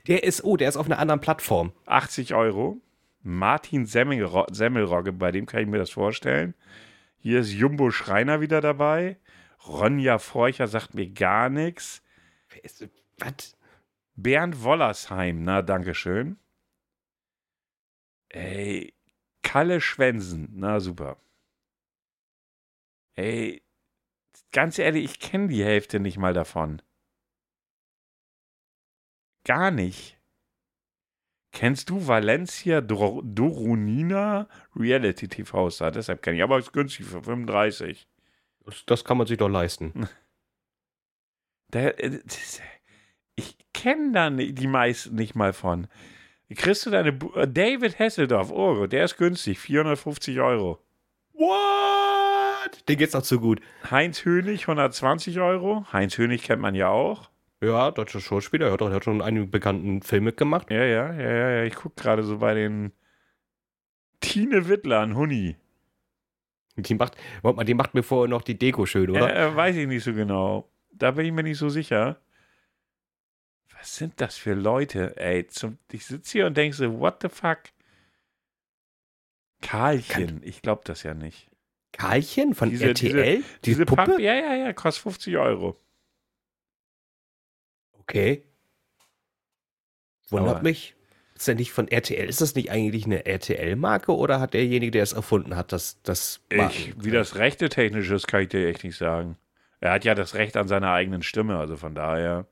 [0.07, 1.72] Der ist, oh, der ist auf einer anderen Plattform.
[1.85, 2.81] 80 Euro.
[3.22, 6.54] Martin Semmelro Semmelrogge, bei dem kann ich mir das vorstellen.
[7.18, 9.18] Hier ist Jumbo Schreiner wieder dabei.
[9.66, 12.02] Ronja Forcher sagt mir gar nichts.
[13.18, 13.56] Was?
[14.16, 16.38] Bernd Wollersheim, na, dankeschön.
[18.28, 18.94] Ey,
[19.42, 21.18] Kalle Schwensen, na super.
[23.14, 23.62] Ey,
[24.52, 26.82] ganz ehrlich, ich kenne die Hälfte nicht mal davon.
[29.44, 30.18] Gar nicht.
[31.52, 35.90] Kennst du Valencia Dor Dorunina Reality TV Star?
[35.90, 38.08] Deshalb kenne ich, aber es ist günstig für 35.
[38.64, 40.08] Das, das kann man sich doch leisten.
[41.72, 42.60] Der, äh, das-
[43.34, 45.86] ich kenne da die meisten nicht mal von.
[46.54, 50.78] Kriegst du deine Bu äh, David Hasseldorf, oh, der ist günstig, 450 Euro.
[51.32, 52.88] What?
[52.88, 53.60] Den geht's noch zu gut.
[53.90, 55.86] Heinz Hönig, 120 Euro.
[55.92, 57.30] Heinz Hönig kennt man ja auch.
[57.62, 58.66] Ja, deutscher Schauspieler.
[58.66, 60.70] Er hat, doch- er hat schon einen bekannten Film mitgemacht.
[60.70, 61.64] Ja, ja, ja, ja, ja.
[61.64, 62.92] Ich gucke gerade so bei den
[64.20, 65.57] Tine Wittlern, Huni.
[66.77, 69.35] Die macht, warte mal, die macht mir vorher noch die Deko schön, oder?
[69.35, 70.68] Äh, äh, weiß ich nicht so genau.
[70.90, 72.20] Da bin ich mir nicht so sicher.
[73.79, 75.16] Was sind das für Leute?
[75.18, 77.59] Ey, zum, ich sitze hier und denke so, what the fuck?
[79.61, 81.48] Karlchen, ich glaube das ja nicht.
[81.92, 83.37] Karlchen von Diese- RTL?
[83.37, 84.03] Diese Diese Puppe?
[84.03, 85.77] Papp- ja, ja, ja, kostet 50 Euro.
[88.02, 88.44] Okay.
[90.30, 90.94] Wundert Aber- mich.
[91.34, 92.28] Ist der nicht von RTL?
[92.28, 96.40] Ist das nicht eigentlich eine RTL-Marke oder hat derjenige, der es erfunden hat, das, das
[96.50, 99.36] Ich, wie das Rechte technisch ist, kann ich dir echt nicht sagen.
[99.80, 102.46] Er hat ja das Recht an seiner eigenen Stimme, also von daher.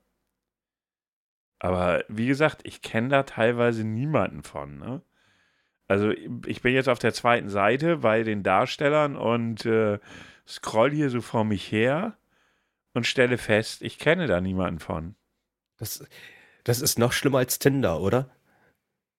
[1.59, 4.77] Aber wie gesagt, ich kenne da teilweise niemanden von.
[4.79, 5.01] Ne?
[5.87, 6.11] Also
[6.45, 9.99] ich bin jetzt auf der zweiten Seite bei den Darstellern und äh,
[10.47, 12.17] scroll hier so vor mich her
[12.93, 15.15] und stelle fest, ich kenne da niemanden von.
[15.81, 16.05] Das,
[16.63, 18.29] das ist noch schlimmer als Tinder, oder?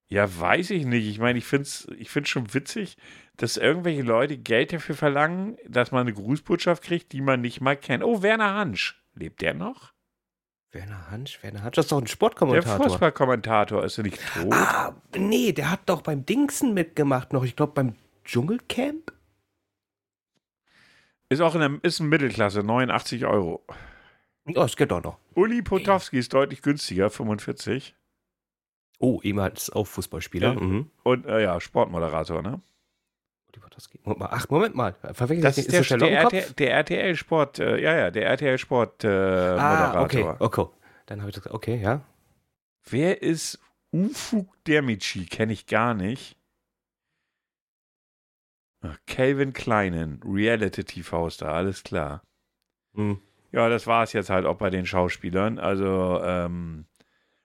[0.07, 1.09] Ja, weiß ich nicht.
[1.09, 2.97] Ich meine, ich finde es ich find's schon witzig,
[3.37, 7.77] dass irgendwelche Leute Geld dafür verlangen, dass man eine Grußbotschaft kriegt, die man nicht mal
[7.77, 8.05] kennt.
[8.05, 9.03] Oh, Werner Hansch.
[9.15, 9.93] Lebt der noch?
[10.71, 12.91] Werner Hansch, Werner Hansch, das ist doch ein Der Sportkommentator.
[12.91, 14.53] Fußballkommentator ist er nicht tot?
[14.53, 17.43] Ah, nee, der hat doch beim Dingsen mitgemacht noch.
[17.43, 19.13] Ich glaube beim Dschungelcamp.
[21.29, 23.65] Ist auch in der, ist ein Mittelklasse, 89 Euro.
[24.47, 25.19] Oh, das geht doch noch.
[25.35, 27.95] Uli Potowski ist deutlich günstiger, 45.
[28.99, 30.55] Oh, ehemals auch Fußballspieler.
[30.55, 30.61] Ja.
[30.61, 30.91] Mhm.
[31.05, 32.61] Und äh, ja, Sportmoderator, ne?
[34.05, 34.95] Moment mal, ach, Moment mal.
[35.13, 35.91] Verwechsel Das ich ist nicht?
[35.91, 36.21] der, der?
[36.23, 40.47] RTL, der RTL Sport, äh, ja, ja, der RTL Sport äh, Ah, okay, Moderator.
[40.47, 40.67] okay.
[41.07, 42.03] Dann habe ich das, okay, ja.
[42.89, 43.61] Wer ist
[43.93, 45.27] Ufuk Demici?
[45.27, 46.37] Kenne ich gar nicht.
[48.81, 52.23] Ach, Calvin Kleinen, Reality-TV-Star, alles klar.
[52.95, 53.21] Hm.
[53.53, 55.59] Ja, das war es jetzt halt auch bei den Schauspielern.
[55.59, 56.87] Also ähm,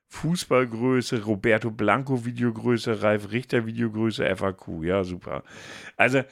[0.08, 4.84] Fußballgröße, Roberto Blanco Videogröße, Ralf Richter Videogröße, FAQ.
[4.84, 5.44] Ja, super.
[5.98, 6.24] Also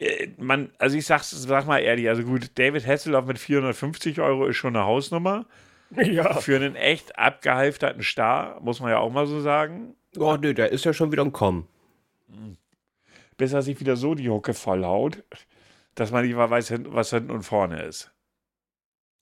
[0.00, 4.46] äh, man, also ich sag's, sag mal ehrlich, also gut, David Hasselhoff mit 450 Euro
[4.46, 5.46] ist schon eine Hausnummer.
[5.96, 6.34] Ja.
[6.34, 9.96] Für einen echt abgehalfterten Star, muss man ja auch mal so sagen.
[10.16, 11.66] Oh, nee, der ist ja schon wieder ein Kommen.
[13.36, 15.24] Bis er sich wieder so die Hucke vollhaut,
[15.96, 18.12] dass man nicht mal weiß, was hinten und vorne ist.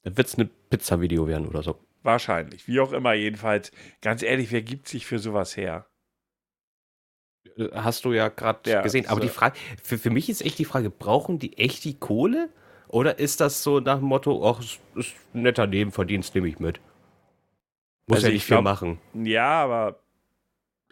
[0.02, 1.78] Dann wird es eine Pizza-Video werden oder so.
[2.02, 2.68] Wahrscheinlich.
[2.68, 3.72] Wie auch immer, jedenfalls.
[4.00, 5.86] Ganz ehrlich, wer gibt sich für sowas her?
[7.56, 9.06] Äh, Hast du ja gerade Ja, gesehen.
[9.06, 9.26] Aber so.
[9.26, 12.48] die Frage, für, für mich ist echt die Frage, brauchen die echt die Kohle?
[12.88, 16.58] Oder ist das so nach dem Motto, ach, ist, ist ein netter Nebenverdienst, nehme ich
[16.58, 16.80] mit?
[18.06, 18.98] Muss Also ja ich nicht viel glaub- machen.
[19.12, 20.00] Ja, aber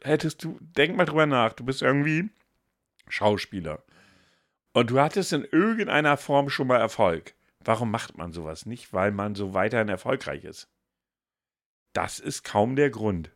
[0.02, 2.28] hättest du, denk mal drüber nach, du bist irgendwie
[3.08, 3.82] Schauspieler.
[4.74, 7.32] Und du hattest in irgendeiner Form schon mal Erfolg.
[7.66, 8.92] Warum macht man sowas nicht?
[8.92, 10.68] Weil man so weiterhin erfolgreich ist.
[11.92, 13.32] Das ist kaum der Grund.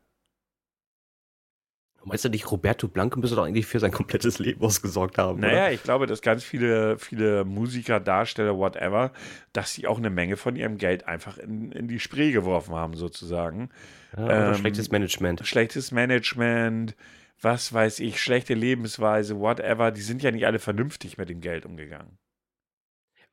[2.05, 5.41] Meinst du nicht, Roberto Blanco müsste doch eigentlich für sein komplettes Leben ausgesorgt haben?
[5.41, 5.73] Naja, oder?
[5.73, 9.13] ich glaube, dass ganz viele, viele Musiker, Darsteller, whatever,
[9.53, 12.95] dass sie auch eine Menge von ihrem Geld einfach in, in die Spree geworfen haben,
[12.95, 13.69] sozusagen.
[14.17, 15.47] Ja, ähm, schlechtes Management.
[15.47, 16.95] Schlechtes Management,
[17.43, 19.91] was weiß ich, schlechte Lebensweise, whatever.
[19.91, 22.17] Die sind ja nicht alle vernünftig mit dem Geld umgegangen.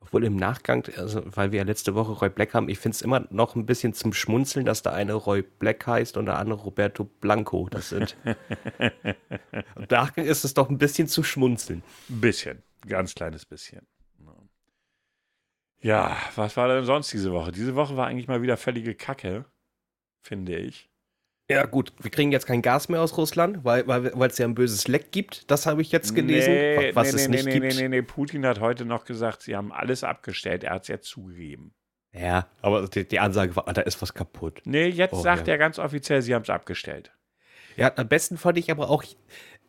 [0.00, 3.02] Obwohl im Nachgang, also weil wir ja letzte Woche Roy Black haben, ich finde es
[3.02, 6.60] immer noch ein bisschen zum Schmunzeln, dass der eine Roy Black heißt und der andere
[6.60, 7.68] Roberto Blanco.
[7.68, 8.16] Das sind.
[8.24, 11.82] Im Nachgang ist es doch ein bisschen zu schmunzeln.
[12.08, 13.86] Ein bisschen, ganz kleines bisschen.
[15.80, 17.52] Ja, was war denn sonst diese Woche?
[17.52, 19.44] Diese Woche war eigentlich mal wieder völlige Kacke,
[20.22, 20.90] finde ich.
[21.50, 24.54] Ja, gut, wir kriegen jetzt kein Gas mehr aus Russland, weil es weil, ja ein
[24.54, 25.50] böses Leck gibt.
[25.50, 27.74] Das habe ich jetzt gelesen, nee, was nee, es nee, nicht nee, gibt.
[27.74, 30.62] Nee, nee, nee, Putin hat heute noch gesagt, sie haben alles abgestellt.
[30.64, 31.72] Er hat es ja zugegeben.
[32.12, 34.60] Ja, aber die, die, Ansage war, da ist was kaputt.
[34.64, 35.54] Nee, jetzt oh, sagt ja.
[35.54, 37.12] er ganz offiziell, sie haben es abgestellt.
[37.76, 39.04] Ja, am besten fand ich aber auch,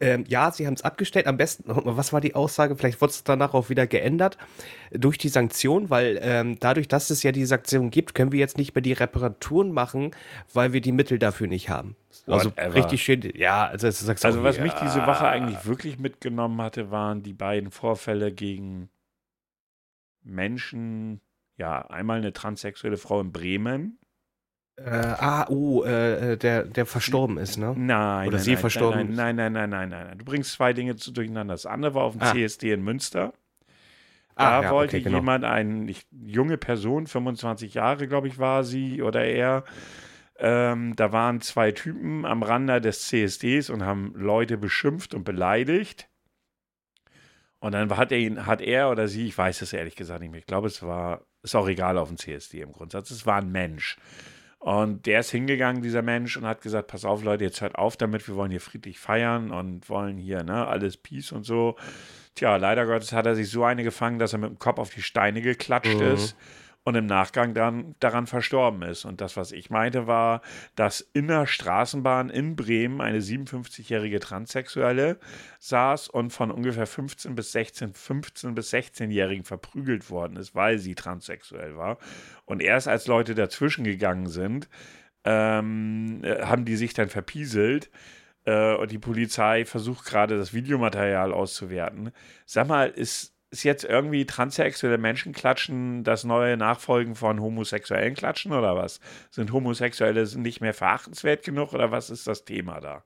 [0.01, 1.27] ähm, ja, sie haben es abgestellt.
[1.27, 2.75] Am besten, was war die Aussage?
[2.75, 4.37] Vielleicht wurde es danach auch wieder geändert
[4.91, 8.57] durch die Sanktionen, weil ähm, dadurch, dass es ja die Sanktionen gibt, können wir jetzt
[8.57, 10.11] nicht mehr die Reparaturen machen,
[10.53, 11.95] weil wir die Mittel dafür nicht haben.
[12.27, 12.75] Also Whatever.
[12.75, 14.63] richtig schön, ja, also, also was ja.
[14.63, 18.89] mich diese Woche eigentlich wirklich mitgenommen hatte, waren die beiden Vorfälle gegen
[20.23, 21.21] Menschen,
[21.57, 23.98] ja, einmal eine transsexuelle Frau in Bremen.
[24.85, 27.73] Äh, ah, oh, äh, der, der verstorben ist, ne?
[27.77, 28.27] Nein.
[28.27, 30.17] Oder nein, sie nein, verstorben nein, nein, nein, nein, nein, nein.
[30.17, 31.53] Du bringst zwei Dinge zu, durcheinander.
[31.53, 32.31] Das andere war auf dem Ah.
[32.33, 33.33] CSD in Münster.
[34.35, 35.17] Ah, Da ja, wollte okay, genau.
[35.17, 39.65] jemand, eine junge Person, 25 Jahre, glaube ich, war sie oder er.
[40.37, 46.07] Ähm, da waren zwei Typen am Rande des CSDs und haben Leute beschimpft und beleidigt.
[47.59, 50.31] Und dann hat er, ihn, hat er oder sie, ich weiß es ehrlich gesagt nicht
[50.31, 53.35] mehr, ich glaube, es war, ist auch egal auf dem CSD im Grundsatz, es war
[53.41, 53.97] ein Mensch.
[54.59, 57.95] Und der ist hingegangen, dieser Mensch, und hat gesagt: Pass auf, Leute, jetzt hört auf
[57.95, 61.75] damit, wir wollen hier friedlich feiern und wollen hier, ne, alles Peace und so.
[62.35, 64.89] Tja, leider Gottes hat er sich so eine gefangen, dass er mit dem Kopf auf
[64.89, 66.13] die Steine geklatscht Mhm.
[66.13, 66.35] ist
[66.89, 69.05] und im Nachgang dann daran verstorben ist.
[69.05, 70.41] Und das, was ich meinte, war,
[70.75, 75.19] dass in der Straßenbahn in Bremen eine 57-jährige Transsexuelle
[75.59, 80.95] saß und von ungefähr 15 bis 16, 15 bis 16-Jährigen verprügelt worden ist, weil sie
[80.95, 81.99] transsexuell war.
[82.45, 84.67] Und erst als Leute dazwischen gegangen sind,
[85.25, 87.91] ähm, äh, haben die sich dann verpieselt.
[88.45, 92.11] Äh, und die Polizei versucht gerade das Videomaterial auszuwerten.
[92.47, 98.51] Sag mal, ist, ist jetzt irgendwie transsexuelle Menschen klatschen das neue Nachfolgen von homosexuellen Klatschen
[98.51, 98.99] oder was?
[99.31, 103.03] Sind Homosexuelle nicht mehr verachtenswert genug oder was ist das Thema da?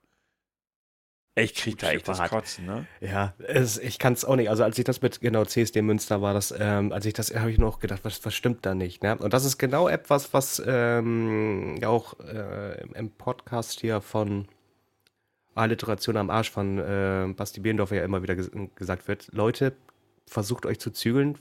[1.35, 2.19] Ich krieg da echt das.
[2.29, 2.85] Kotzen, ne?
[3.01, 4.51] Ja, es, ich kann es auch nicht.
[4.51, 7.49] Also als ich das mit genau CSD Münster war, das, ähm, als ich das habe
[7.49, 9.01] ich noch gedacht, was, was stimmt da nicht?
[9.01, 9.17] Ne?
[9.17, 14.47] Und das ist genau etwas, was ähm, auch äh, im Podcast hier von
[15.55, 19.29] Alliteration am Arsch von äh, Basti Behrendorfer ja immer wieder ges gesagt wird.
[19.31, 19.75] Leute,
[20.27, 21.37] versucht euch zu zügeln,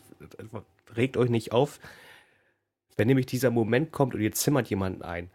[0.96, 1.80] regt euch nicht auf.
[2.96, 5.30] Wenn nämlich dieser Moment kommt und ihr zimmert jemanden ein,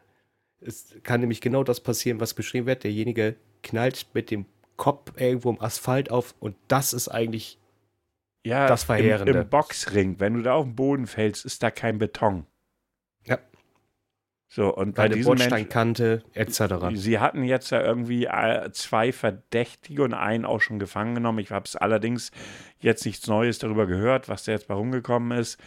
[0.59, 2.83] es kann nämlich genau das passieren, was beschrieben wird.
[2.83, 7.59] Derjenige knallt mit dem Kopf irgendwo im Asphalt auf und das ist eigentlich
[8.43, 9.31] Ja, Das Verheerende.
[9.31, 12.45] Im, Im Boxring, wenn du da auf den Boden fällst, ist da kein Beton.
[14.49, 16.75] So, und bei eine diesem Menschen, Bordsteinkante etc.
[16.93, 21.39] Sie hatten jetzt ja irgendwie äh, zwei Verdächtige und einen auch schon gefangen genommen.
[21.39, 22.31] Ich habe es allerdings
[22.79, 25.59] jetzt nichts Neues darüber gehört, was da jetzt bei rumgekommen ist.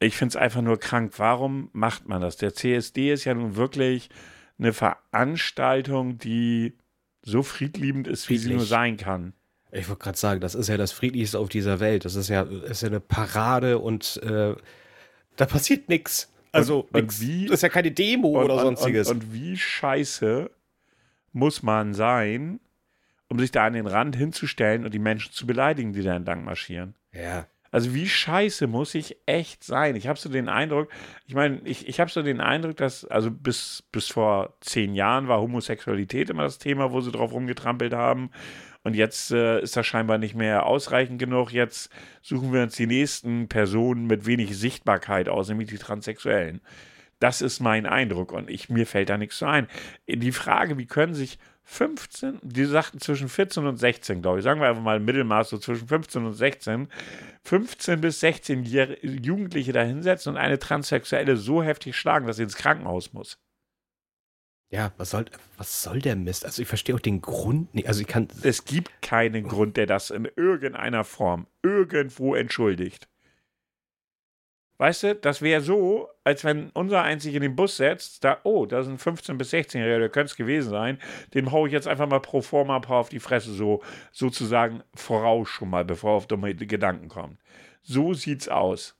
[0.00, 1.14] Ich finde es einfach nur krank.
[1.16, 2.36] Warum macht man das?
[2.36, 4.10] Der CSD ist ja nun wirklich
[4.58, 6.76] eine Veranstaltung, die
[7.22, 8.58] so friedliebend ist, wie sie Friedlich.
[8.58, 9.32] nur sein kann.
[9.70, 12.04] Ich wollte gerade sagen, das ist ja das Friedlichste auf dieser Welt.
[12.04, 14.54] Das ist ja, ist ja eine Parade und äh,
[15.36, 16.32] da passiert nichts.
[16.58, 19.08] Also Und- und wie- das ist ja keine Demo Und- oder sonstiges.
[19.10, 20.50] Und, und wie scheiße
[21.32, 22.60] muss man sein,
[23.28, 26.44] um sich da an den Rand hinzustellen und die Menschen zu beleidigen, die da entlang
[26.44, 26.94] marschieren?
[27.12, 27.46] ja.
[27.70, 29.94] Also wie scheiße muss ich echt sein?
[29.94, 30.88] Ich habe so den Eindruck,
[31.26, 35.28] ich meine, ich, ich habe so den Eindruck, dass, also bis, bis vor zehn Jahren
[35.28, 38.30] war Homosexualität immer das Thema, wo sie drauf rumgetrampelt haben.
[38.88, 41.52] Und jetzt äh, ist das scheinbar nicht mehr ausreichend genug.
[41.52, 41.90] Jetzt
[42.22, 46.62] suchen wir uns die nächsten Personen mit wenig Sichtbarkeit aus, nämlich die Transsexuellen.
[47.20, 49.68] Das ist mein Eindruck und ich, mir fällt da nichts ein.
[50.06, 54.62] Die Frage, wie können sich 15, die sagten zwischen 14 und 16, glaube ich, sagen
[54.62, 56.88] wir einfach mal Mittelmaß so zwischen 15 und 16,
[57.44, 62.44] 15 bis 16 Jähr- Jugendliche da hinsetzen und eine Transsexuelle so heftig schlagen, dass sie
[62.44, 63.38] ins Krankenhaus muss.
[64.70, 65.24] Ja, was soll,
[65.56, 66.44] was soll der Mist?
[66.44, 67.88] Also ich verstehe auch den Grund nicht.
[67.88, 68.28] Also ich kann.
[68.42, 73.08] Es gibt keinen Grund, der das in irgendeiner Form irgendwo entschuldigt.
[74.80, 78.64] Weißt du, das wäre so, als wenn unser einzig in den Bus setzt, da, oh,
[78.64, 81.00] da sind 15- bis 16-Jährige, der könnte es gewesen sein,
[81.34, 84.84] dem haue ich jetzt einfach mal pro forma ein paar auf die Fresse, so sozusagen
[84.94, 87.38] voraus schon mal, bevor er auf dumme Gedanken kommt.
[87.82, 88.96] So sieht's aus.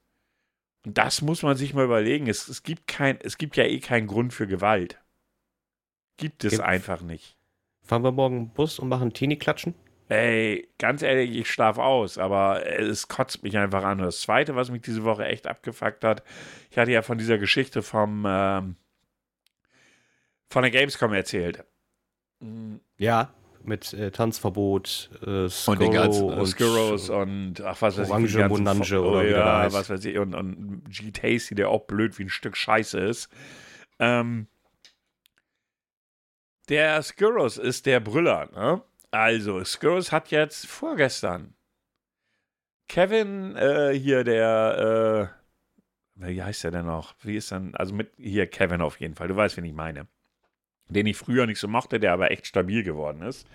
[0.85, 2.27] Und das muss man sich mal überlegen.
[2.27, 4.99] Es, es, gibt, kein, es gibt ja eh keinen Grund für Gewalt.
[6.19, 7.37] Gibt es Ge einfach nicht.
[7.83, 9.75] Fahren wir morgen Bus und machen Teenie-Klatschen?
[10.11, 14.01] Ey, ganz ehrlich, ich schlafe aus, aber es kotzt mich einfach an.
[14.01, 16.23] Und das Zweite, was mich diese Woche echt abgefuckt hat,
[16.71, 18.77] ich hatte ja von dieser Geschichte vom ähm,
[20.49, 21.65] von der Gamescom erzählt.
[22.41, 22.81] Mhm.
[22.97, 28.11] Ja, mit äh, Tanzverbot, äh, Skoro und den ganzen und, Skurros und ach was weiß
[28.11, 31.87] Orange, ich, Bonange oder oh, ja, was weiß ich und, und G Tasty, der auch
[31.87, 33.29] blöd wie ein Stück Scheiße ist.
[33.99, 34.47] Ähm,
[36.69, 38.83] der Skurros ist der Brüller, ne?
[39.11, 41.55] Also, Skurrus hat jetzt vorgestern
[42.89, 45.33] Kevin, äh, hier der,
[46.17, 47.15] äh, wie heißt der denn noch?
[47.23, 50.09] Wie ist dann, also mit, hier Kevin auf jeden Fall, du weißt, wen ich meine.
[50.89, 53.47] Den ich früher nicht so mochte, der aber echt stabil geworden ist.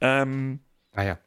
[0.00, 0.60] Ähm,
[0.92, 1.18] ah ja.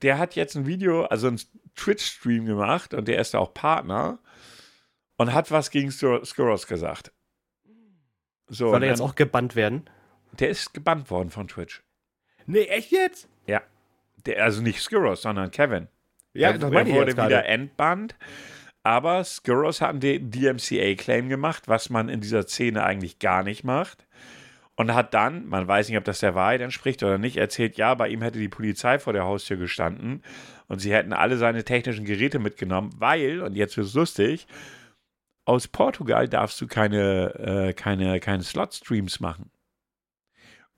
[0.00, 1.40] Der hat jetzt ein Video, also ein
[1.74, 4.18] Twitch-Stream gemacht und der ist da auch Partner
[5.16, 7.12] und hat was gegen Skurrus gesagt.
[8.46, 9.90] So, Soll er jetzt auch gebannt werden?
[10.32, 11.82] Der ist gebannt worden von Twitch.
[12.46, 13.28] Nee, echt jetzt?
[13.46, 13.62] Ja.
[14.26, 15.88] Der, also nicht Skurros, sondern Kevin.
[16.32, 18.16] Ja, er, das er wurde wieder entbannt.
[18.82, 24.06] Aber Skurros hat einen DMCA-Claim gemacht, was man in dieser Szene eigentlich gar nicht macht.
[24.76, 27.94] Und hat dann, man weiß nicht, ob das der Wahrheit entspricht oder nicht, erzählt, ja,
[27.94, 30.22] bei ihm hätte die Polizei vor der Haustür gestanden
[30.68, 34.46] und sie hätten alle seine technischen Geräte mitgenommen, weil, und jetzt wird es lustig,
[35.44, 39.50] aus Portugal darfst du keine, äh, keine, keine Slot-Streams machen.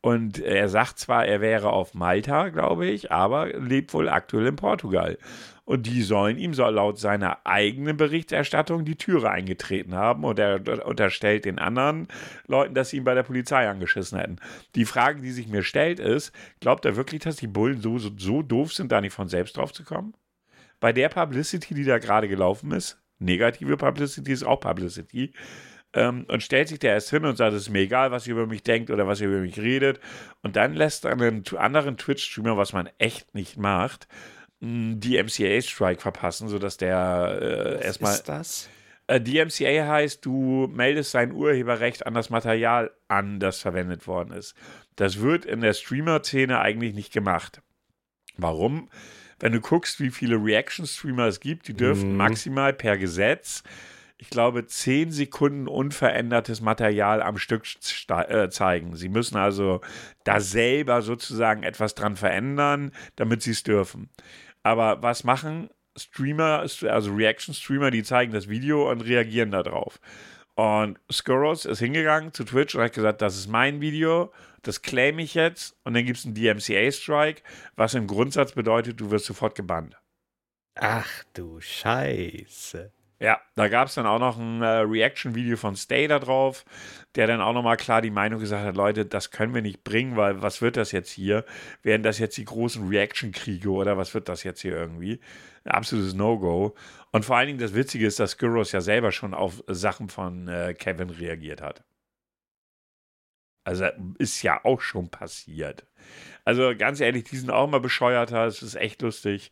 [0.03, 4.57] Und er sagt zwar, er wäre auf Malta, glaube ich, aber lebt wohl aktuell in
[4.57, 5.19] Portugal.
[5.67, 10.87] Und die sollen ihm so laut seiner eigenen Berichterstattung die Türe eingetreten haben und er
[10.87, 12.09] unterstellt den anderen
[12.47, 14.37] Leuten, dass sie ihn bei der Polizei angeschissen hätten.
[14.75, 18.11] Die Frage, die sich mir stellt, ist: Glaubt er wirklich, dass die Bullen so, so,
[18.17, 20.15] so doof sind, da nicht von selbst drauf zu kommen?
[20.81, 25.33] Bei der Publicity, die da gerade gelaufen ist, negative Publicity ist auch Publicity
[25.93, 28.33] ähm, und stellt sich der erst hin und sagt, es ist mir egal, was ihr
[28.33, 30.01] über mich denkt oder was ihr über mich redet.
[30.43, 34.07] Und dann lässt einen anderen Twitch-Streamer, was man echt nicht macht,
[34.61, 37.39] die MCA-Strike verpassen, sodass der
[37.81, 38.13] äh, erstmal.
[38.13, 38.69] Was ist das?
[39.07, 44.55] Äh, DMCA heißt, du meldest sein Urheberrecht an das Material an, das verwendet worden ist.
[44.95, 47.63] Das wird in der Streamer-Szene eigentlich nicht gemacht.
[48.37, 48.89] Warum?
[49.41, 52.17] Wenn du guckst, wie viele Reaction-Streamer es gibt, die dürfen mhm.
[52.19, 53.65] maximal per Gesetz
[54.21, 57.65] ich glaube, zehn Sekunden unverändertes Material am Stück
[58.09, 58.95] äh, zeigen.
[58.95, 59.81] Sie müssen also
[60.25, 64.11] da selber sozusagen etwas dran verändern, damit sie es dürfen.
[64.63, 69.99] Aber was machen Streamer, also Reaction-Streamer, die zeigen das Video und reagieren darauf.
[70.55, 75.19] Und Skurros ist hingegangen zu Twitch und hat gesagt, das ist mein Video, das claim
[75.19, 77.41] ich jetzt und dann gibt es einen DMCA-Strike,
[77.75, 79.97] was im Grundsatz bedeutet, du wirst sofort gebannt.
[80.75, 82.93] Ach du Scheiße.
[83.23, 86.65] Ja, da gab es dann auch noch ein äh, Reaction-Video von Stay da drauf,
[87.17, 90.17] der dann auch nochmal klar die Meinung gesagt hat, Leute, das können wir nicht bringen,
[90.17, 91.45] weil was wird das jetzt hier?
[91.83, 95.21] Werden das jetzt die großen Reaction-Kriege oder was wird das jetzt hier irgendwie?
[95.65, 96.75] Ein absolutes No-Go.
[97.13, 100.49] Und vor allen Dingen das Witzige ist, dass Gyros ja selber schon auf Sachen von
[100.49, 101.85] äh, Kevin reagiert hat.
[103.65, 103.87] Also
[104.19, 105.85] ist ja auch schon passiert.
[106.47, 109.51] Also ganz ehrlich, die sind auch mal bescheuerter, es ist echt lustig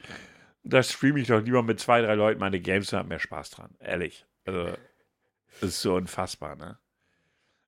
[0.65, 3.51] da streame ich doch lieber mit zwei, drei Leuten meine Games und habe mehr Spaß
[3.51, 3.75] dran.
[3.81, 4.27] Ehrlich.
[4.45, 4.77] Also,
[5.61, 6.79] das ist so unfassbar, ne?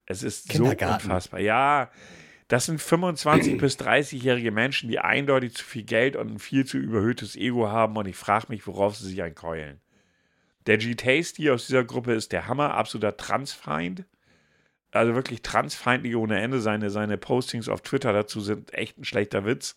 [0.07, 1.41] Es ist so unfassbar.
[1.41, 1.91] Ja,
[2.49, 6.79] das sind 25- bis 30-jährige Menschen, die eindeutig zu viel Geld und ein viel zu
[6.79, 9.81] überhöhtes Ego haben und ich frage mich, worauf sie sich einkeulen.
[10.67, 14.05] Der G-Tasty aus dieser Gruppe ist der Hammer, absoluter Transfeind.
[14.91, 16.61] Also wirklich transfeindlich ohne Ende.
[16.61, 19.77] Seine, seine Postings auf Twitter dazu sind echt ein schlechter Witz.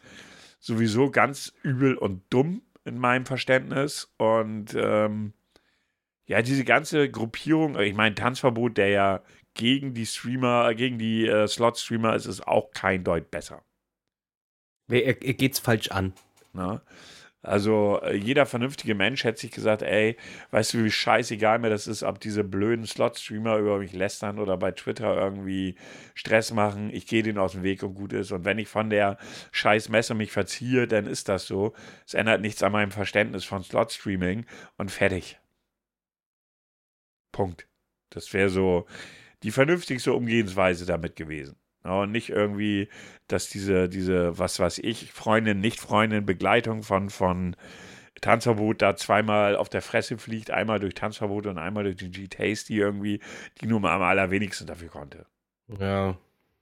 [0.60, 4.14] Sowieso ganz übel und dumm in meinem Verständnis.
[4.18, 5.34] Und ähm,
[6.26, 9.24] ja, diese ganze Gruppierung, ich meine, Tanzverbot, der ja
[9.54, 13.64] gegen die Streamer, gegen die äh, Slot-Streamer ist, ist auch kein Deut besser.
[14.90, 16.14] Er, er geht's falsch an.
[16.54, 16.82] Na?
[17.44, 20.16] Also äh, jeder vernünftige Mensch hätte sich gesagt, ey,
[20.52, 24.58] weißt du, wie scheißegal mir das ist, ob diese blöden Slot-Streamer über mich lästern oder
[24.58, 25.76] bei Twitter irgendwie
[26.16, 26.90] Stress machen.
[26.90, 28.32] Ich gehe denen aus dem Weg und gut ist.
[28.32, 29.18] Und wenn ich von der
[29.52, 31.74] scheiß Messe mich verziehe, dann ist das so.
[32.08, 34.46] Es ändert nichts an meinem Verständnis von Slot-Streaming
[34.78, 35.38] und fertig.
[37.34, 37.68] Punkt.
[38.10, 38.86] Das wäre so
[39.44, 41.58] die vernünftigste Umgehensweise damit gewesen.
[41.84, 42.88] Und nicht irgendwie,
[43.28, 47.56] dass diese, diese, was weiß ich, Freundin, Nicht-Freundin, Begleitung von, von
[48.22, 52.78] Tanzverbot da zweimal auf der Fresse fliegt, einmal durch Tanzverbot und einmal durch die G-Tasty
[52.78, 53.20] irgendwie,
[53.60, 55.26] die nur mal am allerwenigsten dafür konnte.
[55.80, 56.18] Ja.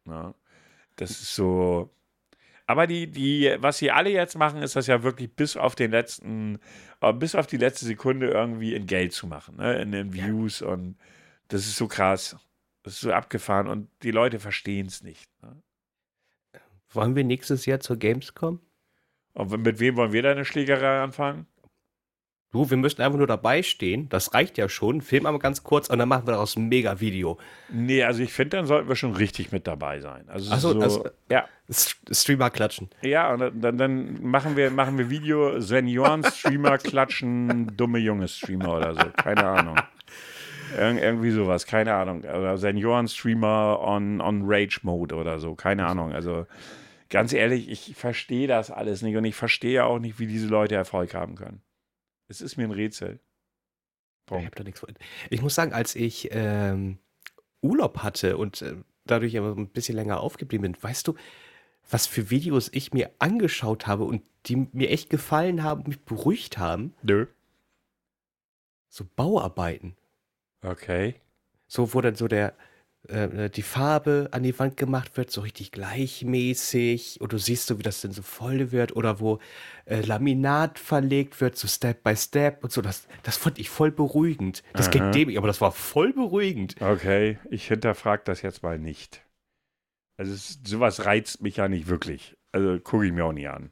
[0.07, 0.33] ja.
[0.95, 1.91] Das ist so.
[2.65, 5.91] Aber die, die, was sie alle jetzt machen, ist das ja wirklich bis auf den
[5.91, 6.59] letzten,
[7.01, 9.79] äh, bis auf die letzte Sekunde irgendwie in Geld zu machen, ne?
[9.81, 10.97] in den Views und
[11.49, 12.37] das ist so krass.
[12.83, 15.29] Das ist so abgefahren und die Leute verstehen es nicht.
[15.41, 15.61] Ne?
[16.89, 18.59] Wollen wir nächstes Jahr zur Gamescom?
[19.33, 21.47] Und mit wem wollen wir da eine Schlägerei anfangen?
[22.51, 24.09] Du, wir müssten einfach nur dabei stehen.
[24.09, 24.99] Das reicht ja schon.
[24.99, 27.37] Film aber ganz kurz und dann machen wir daraus ein Mega-Video.
[27.69, 30.27] Nee, also ich finde, dann sollten wir schon richtig mit dabei sein.
[30.27, 31.47] Also, so, so, also ja.
[31.69, 32.89] Streamer klatschen.
[33.03, 38.95] Ja, und dann, dann machen, wir, machen wir Video Senioren-Streamer klatschen, dumme junge Streamer oder
[38.95, 39.09] so.
[39.15, 39.77] Keine Ahnung.
[40.77, 42.19] Ir irgendwie sowas, keine Ahnung.
[42.21, 46.13] Oder Senioren-Streamer on, on Rage-Mode oder so, keine Ahnung.
[46.13, 46.45] Also
[47.09, 50.75] ganz ehrlich, ich verstehe das alles nicht und ich verstehe auch nicht, wie diese Leute
[50.75, 51.61] Erfolg haben können.
[52.27, 53.19] Es ist mir ein Rätsel.
[54.29, 54.85] Ich, hab da nichts
[55.29, 56.99] ich muss sagen, als ich ähm,
[57.61, 61.15] Urlaub hatte und äh, dadurch aber ein bisschen länger aufgeblieben bin, weißt du,
[61.89, 66.57] was für Videos ich mir angeschaut habe und die mir echt gefallen haben, mich beruhigt
[66.57, 66.93] haben?
[67.03, 67.27] Nö.
[68.87, 69.95] So Bauarbeiten.
[70.63, 71.15] Okay.
[71.67, 72.55] So, wo dann so der,
[73.07, 77.79] äh, die Farbe an die Wand gemacht wird, so richtig gleichmäßig und du siehst so,
[77.79, 79.39] wie das denn so voll wird oder wo
[79.85, 82.81] äh, Laminat verlegt wird, so Step by Step und so.
[82.81, 84.63] Das, das fand ich voll beruhigend.
[84.73, 84.91] Das Aha.
[84.91, 86.75] geht dämlich, aber das war voll beruhigend.
[86.79, 89.25] Okay, ich hinterfrage das jetzt mal nicht.
[90.17, 92.37] Also es, sowas reizt mich ja nicht wirklich.
[92.51, 93.71] Also gucke ich mir auch nie an.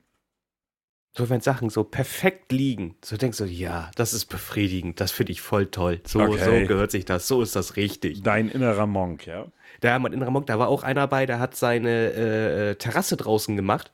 [1.12, 5.32] So, wenn Sachen so perfekt liegen, so denkst du, ja, das ist befriedigend, das finde
[5.32, 6.02] ich voll toll.
[6.06, 6.62] So, okay.
[6.62, 8.22] so gehört sich das, so ist das richtig.
[8.22, 9.48] Dein innerer Monk, ja?
[9.82, 13.56] Da, mein innerer Monk, da war auch einer bei, der hat seine äh, Terrasse draußen
[13.56, 13.92] gemacht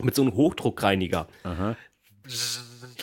[0.00, 1.26] mit so einem Hochdruckreiniger.
[1.42, 1.76] Aha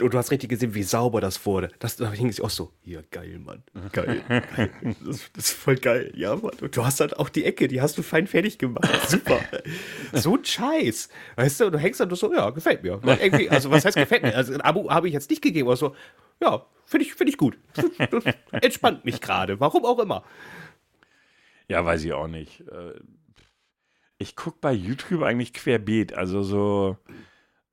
[0.02, 1.72] und du hast richtig gesehen, wie sauber das wurde.
[1.80, 3.64] Das, da hing sich auch so, ja, geil, Mann.
[3.92, 4.24] Geil.
[4.28, 4.72] geil.
[5.06, 6.12] Das, das, ist voll geil.
[6.16, 6.54] Ja, Mann.
[6.62, 8.88] Und du hast halt auch die Ecke, die hast du fein fertig gemacht.
[9.08, 9.40] Super.
[10.14, 11.10] so ein Scheiß.
[11.36, 13.00] Weißt du, und du hängst dann so, ja, gefällt mir.
[13.50, 14.36] Also, was heißt gefällt mir?
[14.36, 15.96] Also, ein Abo habe ich jetzt nicht gegeben, aber so,
[16.42, 17.58] ja, finde ich, find ich gut.
[17.74, 19.60] Das entspannt mich gerade.
[19.60, 20.24] Warum auch immer.
[21.68, 22.62] Ja, weiß ich auch nicht.
[22.62, 23.00] Äh,
[24.18, 26.14] ich gucke bei YouTube eigentlich querbeet.
[26.14, 26.98] Also so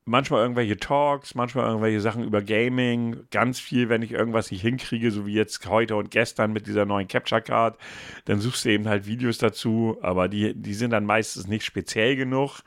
[0.05, 5.11] manchmal irgendwelche Talks, manchmal irgendwelche Sachen über Gaming, ganz viel, wenn ich irgendwas nicht hinkriege,
[5.11, 7.79] so wie jetzt heute und gestern mit dieser neuen Capture Card,
[8.25, 12.17] dann suchst du eben halt Videos dazu, aber die, die sind dann meistens nicht speziell
[12.17, 12.61] genug,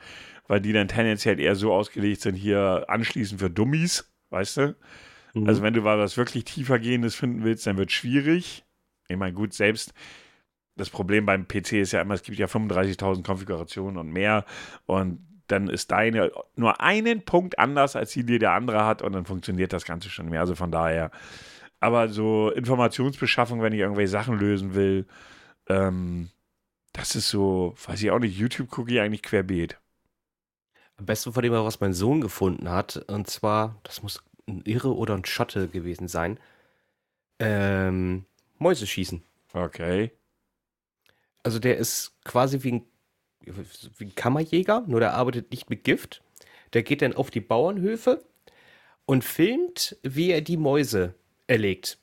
[0.48, 4.76] weil die dann tendenziell eher so ausgelegt sind, hier anschließend für Dummies, weißt du?
[5.34, 5.48] Mhm.
[5.48, 8.64] Also wenn du was wirklich tiefer gehendes finden willst, dann wird es schwierig.
[9.08, 9.92] Ich meine, gut, selbst
[10.76, 14.44] das Problem beim PC ist ja immer, es gibt ja 35.000 Konfigurationen und mehr
[14.84, 19.12] und dann ist deine nur einen Punkt anders, als die, die der andere hat und
[19.12, 20.40] dann funktioniert das Ganze schon mehr.
[20.40, 21.10] Also von daher.
[21.80, 25.06] Aber so Informationsbeschaffung, wenn ich irgendwelche Sachen lösen will,
[25.68, 26.30] ähm,
[26.92, 29.78] das ist so, weiß ich auch nicht, YouTube gucke ich eigentlich querbeet.
[30.96, 34.94] Am besten von dem, was mein Sohn gefunden hat, und zwar, das muss ein Irre
[34.94, 36.38] oder ein Schotte gewesen sein,
[37.38, 38.24] ähm,
[38.58, 39.22] Mäuse schießen.
[39.52, 40.12] Okay.
[41.42, 42.86] Also der ist quasi wie ein
[43.46, 46.22] wie ein Kammerjäger, nur der arbeitet nicht mit Gift.
[46.72, 48.24] Der geht dann auf die Bauernhöfe
[49.04, 51.14] und filmt, wie er die Mäuse
[51.46, 51.98] erlegt.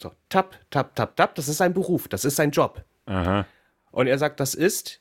[0.00, 1.34] So, tap, tap, tap, tap.
[1.34, 2.84] Das ist sein Beruf, das ist sein Job.
[3.06, 3.46] Aha.
[3.90, 5.00] Und er sagt, das ist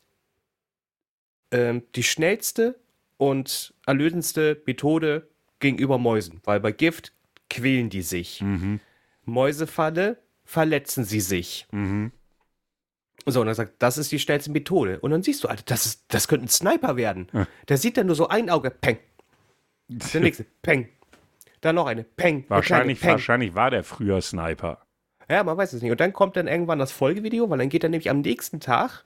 [1.52, 2.80] ähm, die schnellste
[3.18, 5.28] und erlösendste Methode
[5.60, 7.14] gegenüber Mäusen, weil bei Gift
[7.50, 8.42] quälen die sich.
[8.42, 8.80] Mhm.
[9.24, 11.68] Mäusefalle verletzen sie sich.
[11.72, 12.12] Mhm.
[13.28, 15.00] So, und er sagt, das ist die schnellste Methode.
[15.00, 17.28] Und dann siehst du, Alter, das, ist, das könnte ein Sniper werden.
[17.34, 17.48] Ja.
[17.68, 19.00] Der sieht dann nur so ein Auge, peng.
[19.88, 20.90] Der nächste, peng.
[21.62, 22.46] Dann noch eine, peng.
[22.50, 23.12] Wahrscheinlich, peng.
[23.12, 24.86] wahrscheinlich war der früher Sniper.
[25.28, 25.92] Ja, man weiß es nicht.
[25.92, 29.04] Und dann kommt dann irgendwann das Folgevideo, weil dann geht er nämlich am nächsten Tag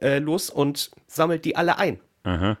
[0.00, 2.00] äh, los und sammelt die alle ein.
[2.24, 2.58] Aha.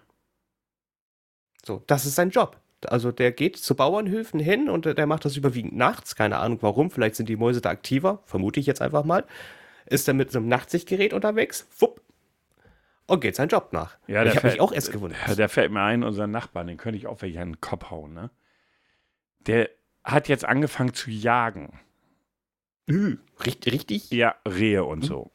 [1.64, 2.56] So, das ist sein Job.
[2.86, 6.14] Also der geht zu Bauernhöfen hin und der macht das überwiegend nachts.
[6.14, 6.90] Keine Ahnung warum.
[6.90, 8.22] Vielleicht sind die Mäuse da aktiver.
[8.26, 9.24] Vermute ich jetzt einfach mal
[9.86, 12.00] ist er mit so einem Nachtsichtgerät unterwegs, wupp,
[13.10, 13.98] und geht seinen Job nach.
[14.06, 15.18] Ja, ich habe mich auch erst gewundert.
[15.26, 18.14] Der, der fällt mir ein, unseren Nachbarn, den könnte ich auch welche den Kopf hauen,
[18.14, 18.30] ne?
[19.40, 19.68] Der
[20.04, 21.80] hat jetzt angefangen zu jagen.
[22.88, 24.10] Ü, richtig?
[24.10, 25.32] Ja, Rehe und so.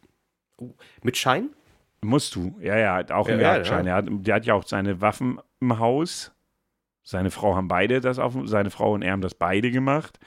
[0.58, 0.74] Uh,
[1.04, 1.50] mit Schein?
[2.02, 3.86] Musst du, ja, ja, auch im ja, Jagdschein.
[3.86, 4.02] Ja.
[4.02, 6.32] der hat ja auch seine Waffen im Haus.
[7.04, 10.18] Seine Frau haben beide das auf, seine Frau und er haben das beide gemacht.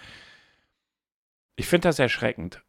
[1.56, 2.62] Ich finde das erschreckend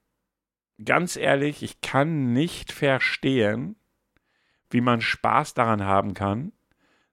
[0.84, 3.76] ganz ehrlich, ich kann nicht verstehen,
[4.70, 6.52] wie man Spaß daran haben kann,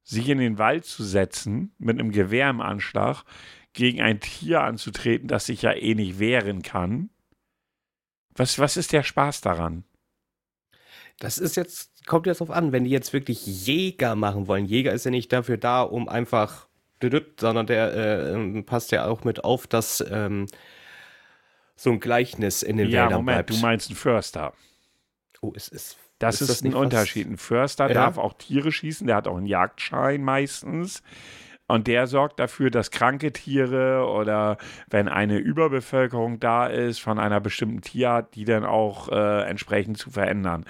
[0.03, 3.25] sich in den Wald zu setzen mit einem Gewehr im Anschlag,
[3.73, 7.11] gegen ein Tier anzutreten, das sich ja eh nicht wehren kann.
[8.35, 9.85] Was, was ist der Spaß daran?
[11.19, 14.67] Das ist jetzt, kommt jetzt drauf an, wenn die jetzt wirklich Jäger machen wollen.
[14.67, 16.69] Jäger ist ja nicht dafür da, um einfach,
[17.39, 20.47] sondern der äh, passt ja auch mit auf, dass ähm,
[21.77, 23.51] so ein Gleichnis in den ja, Wäldern Moment, bleibt.
[23.51, 24.55] du meinst einen Förster.
[25.41, 25.99] Oh, es ist.
[26.19, 27.29] Das ist, ist das ein Unterschied.
[27.29, 27.95] Ein Förster ja.
[27.95, 31.03] darf auch Tiere schießen, der hat auch einen Jagdschein meistens.
[31.69, 34.57] Und der sorgt dafür, dass kranke Tiere oder
[34.89, 40.11] wenn eine Überbevölkerung da ist von einer bestimmten Tierart, die dann auch äh, entsprechend zu
[40.11, 40.65] verändern.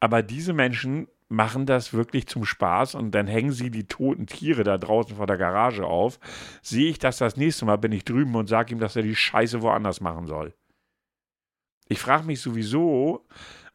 [0.00, 4.64] Aber diese Menschen machen das wirklich zum Spaß und dann hängen sie die toten Tiere
[4.64, 6.18] da draußen vor der Garage auf.
[6.62, 9.16] Sehe ich das das nächste Mal, bin ich drüben und sage ihm, dass er die
[9.16, 10.54] Scheiße woanders machen soll.
[11.88, 13.26] Ich frage mich sowieso,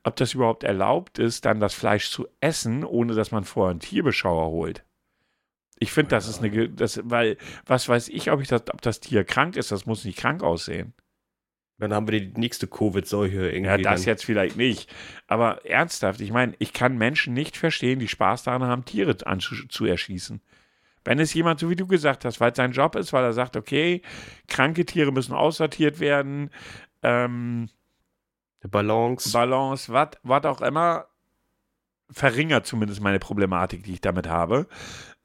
[0.03, 3.79] ob das überhaupt erlaubt ist, dann das Fleisch zu essen, ohne dass man vorher einen
[3.79, 4.83] Tierbeschauer holt.
[5.79, 8.99] Ich finde, das ist eine, das, weil, was weiß ich, ob ich das, ob das
[8.99, 10.93] Tier krank ist, das muss nicht krank aussehen.
[11.79, 13.65] Dann haben wir die nächste Covid-Seuche irgendwie.
[13.65, 14.07] Ja, das dann.
[14.09, 14.93] jetzt vielleicht nicht.
[15.27, 19.85] Aber ernsthaft, ich meine, ich kann Menschen nicht verstehen, die Spaß daran haben, Tiere zu
[19.85, 20.41] erschießen.
[21.03, 23.33] Wenn es jemand, so wie du gesagt hast, weil es sein Job ist, weil er
[23.33, 24.01] sagt, okay,
[24.47, 26.49] kranke Tiere müssen aussortiert werden,
[27.01, 27.69] ähm,
[28.69, 29.31] Balance.
[29.33, 31.07] Balance, was auch immer,
[32.09, 34.67] verringert zumindest meine Problematik, die ich damit habe.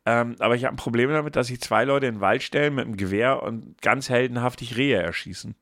[0.07, 2.74] Ähm, aber ich habe ein Problem damit, dass sich zwei Leute in den Wald stellen
[2.74, 5.55] mit einem Gewehr und ganz heldenhaftig Rehe erschießen.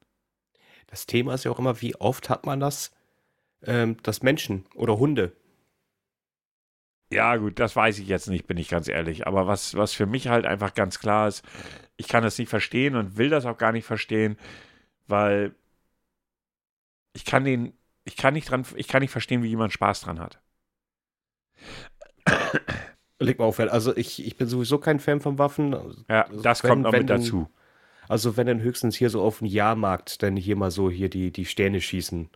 [0.86, 2.92] Das Thema ist ja auch immer, wie oft hat man das,
[3.62, 5.32] ähm, dass Menschen oder Hunde.
[7.10, 9.26] Ja, gut, das weiß ich jetzt nicht, bin ich ganz ehrlich.
[9.26, 11.44] Aber was, was für mich halt einfach ganz klar ist,
[11.96, 14.36] ich kann das nicht verstehen und will das auch gar nicht verstehen,
[15.06, 15.54] weil
[17.12, 17.72] ich kann den,
[18.04, 20.40] ich kann nicht dran, ich kann nicht verstehen, wie jemand Spaß dran hat.
[23.18, 25.72] Leg mal auf, also ich, ich bin sowieso kein Fan von Waffen.
[26.08, 27.48] Ja, also das wenn, kommt noch mit dazu.
[28.08, 31.32] Also wenn dann höchstens hier so auf dem Jahrmarkt dann hier mal so hier die,
[31.32, 32.30] die Sterne schießen.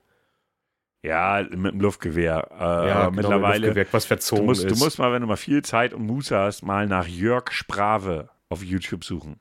[1.02, 2.48] Ja, mit dem Luftgewehr.
[2.52, 3.68] Äh, ja, genau, mittlerweile.
[3.68, 4.78] Luftgewehr, was verzogen du musst, ist.
[4.78, 8.28] Du musst mal, wenn du mal viel Zeit und Muße hast, mal nach Jörg Sprave
[8.48, 9.40] auf YouTube suchen.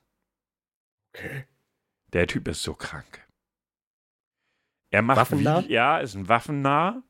[1.14, 1.46] Okay.
[2.14, 3.28] Der Typ ist so krank.
[4.92, 5.64] Er macht Waffennah?
[5.68, 7.04] Wie, ja, ist ein Waffennah.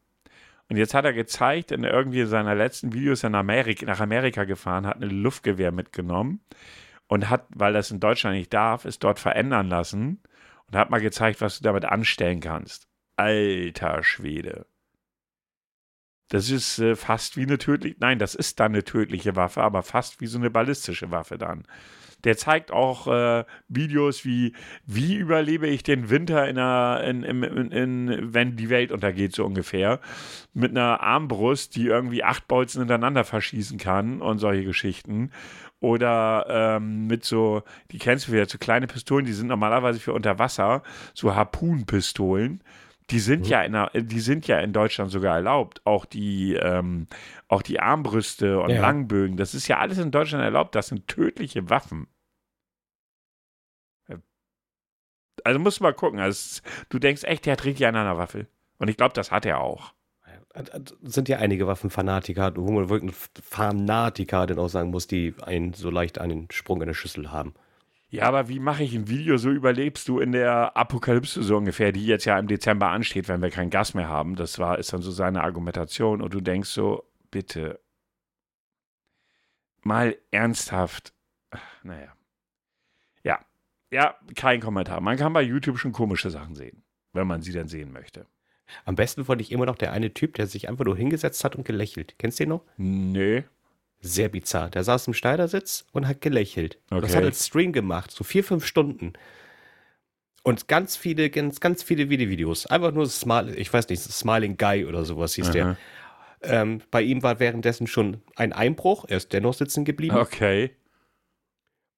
[0.68, 4.86] Und jetzt hat er gezeigt, in irgendwie seiner letzten Videos in Amerika, nach Amerika gefahren,
[4.86, 6.42] hat ein Luftgewehr mitgenommen
[7.10, 10.22] und hat, weil das in Deutschland nicht darf, es dort verändern lassen
[10.68, 12.88] und hat mal gezeigt, was du damit anstellen kannst.
[13.18, 14.68] Alter Schwede.
[16.30, 19.82] Das ist äh, fast wie eine tödliche, nein, das ist dann eine tödliche Waffe, aber
[19.82, 21.66] fast wie so eine ballistische Waffe dann.
[22.24, 24.54] Der zeigt auch äh, Videos wie,
[24.86, 29.46] wie überlebe ich den Winter in einer, in, in, in, wenn die Welt untergeht, so
[29.46, 30.00] ungefähr.
[30.54, 35.32] Mit einer Armbrust, die irgendwie acht Bolzen hintereinander verschießen kann und solche Geschichten.
[35.80, 40.14] Oder ähm, mit so, die kennst du wieder, so kleine Pistolen, die sind normalerweise für
[40.14, 42.62] unter Wasser, so Harpunenpistolen.
[43.12, 43.45] Die sind mhm.
[43.45, 45.82] ja in die sind ja in Deutschland sogar erlaubt.
[45.86, 47.07] Auch die, ähm,
[47.47, 48.82] auch die Armbrüste und ja.
[48.82, 49.38] Langbögen.
[49.38, 50.76] Das ist ja alles in Deutschland erlaubt.
[50.76, 52.07] Das sind tödliche Waffen.
[55.43, 56.20] Also musst du mal gucken.
[56.20, 58.47] Also, du denkst echt, der hat richtig an einer Waffe.
[58.78, 59.93] Und ich glaube, das hat er auch.
[61.03, 65.89] Sind ja einige Waffenfanatiker, wo man wirklich Fanatiker denn auch sagen muss, die einen so
[65.89, 67.53] leicht einen Sprung in der Schüssel haben.
[68.12, 69.38] Ja, aber wie mache ich ein Video?
[69.38, 73.41] So überlebst du in der Apokalypse so ungefähr, die jetzt ja im Dezember ansteht, wenn
[73.41, 74.36] wir kein Gas mehr haben.
[74.36, 76.22] Das war, ist dann so seine Argumentation.
[76.22, 77.80] Und du denkst so, bitte,
[79.84, 81.14] mal ernsthaft.
[81.84, 82.14] Naja.
[83.24, 83.39] Ja,
[83.91, 85.01] ja, kein Kommentar.
[85.01, 86.84] Man kann bei YouTube schon komische Sachen sehen,
[87.14, 88.26] wenn man sie dann sehen möchte.
[88.86, 91.55] Am besten fand ich immer noch der eine Typ, der sich einfach nur hingesetzt hat
[91.55, 92.16] und gelächelt.
[92.18, 92.66] Kennst du den noch?
[92.78, 93.43] Nee
[94.02, 94.70] sehr bizarr.
[94.70, 96.78] Der saß im Schneidersitz und hat gelächelt.
[96.89, 97.02] Okay.
[97.02, 99.14] Das hat als Stream gemacht, so vier, fünf Stunden.
[100.43, 102.66] Und ganz viele, ganz, ganz viele Videos.
[102.66, 105.54] Einfach nur Smile, ich weiß nicht, Smiling Guy oder sowas hieß Aha.
[105.54, 105.78] der.
[106.41, 109.06] Ähm, bei ihm war währenddessen schon ein Einbruch.
[109.08, 110.16] Er ist dennoch sitzen geblieben.
[110.16, 110.72] Okay.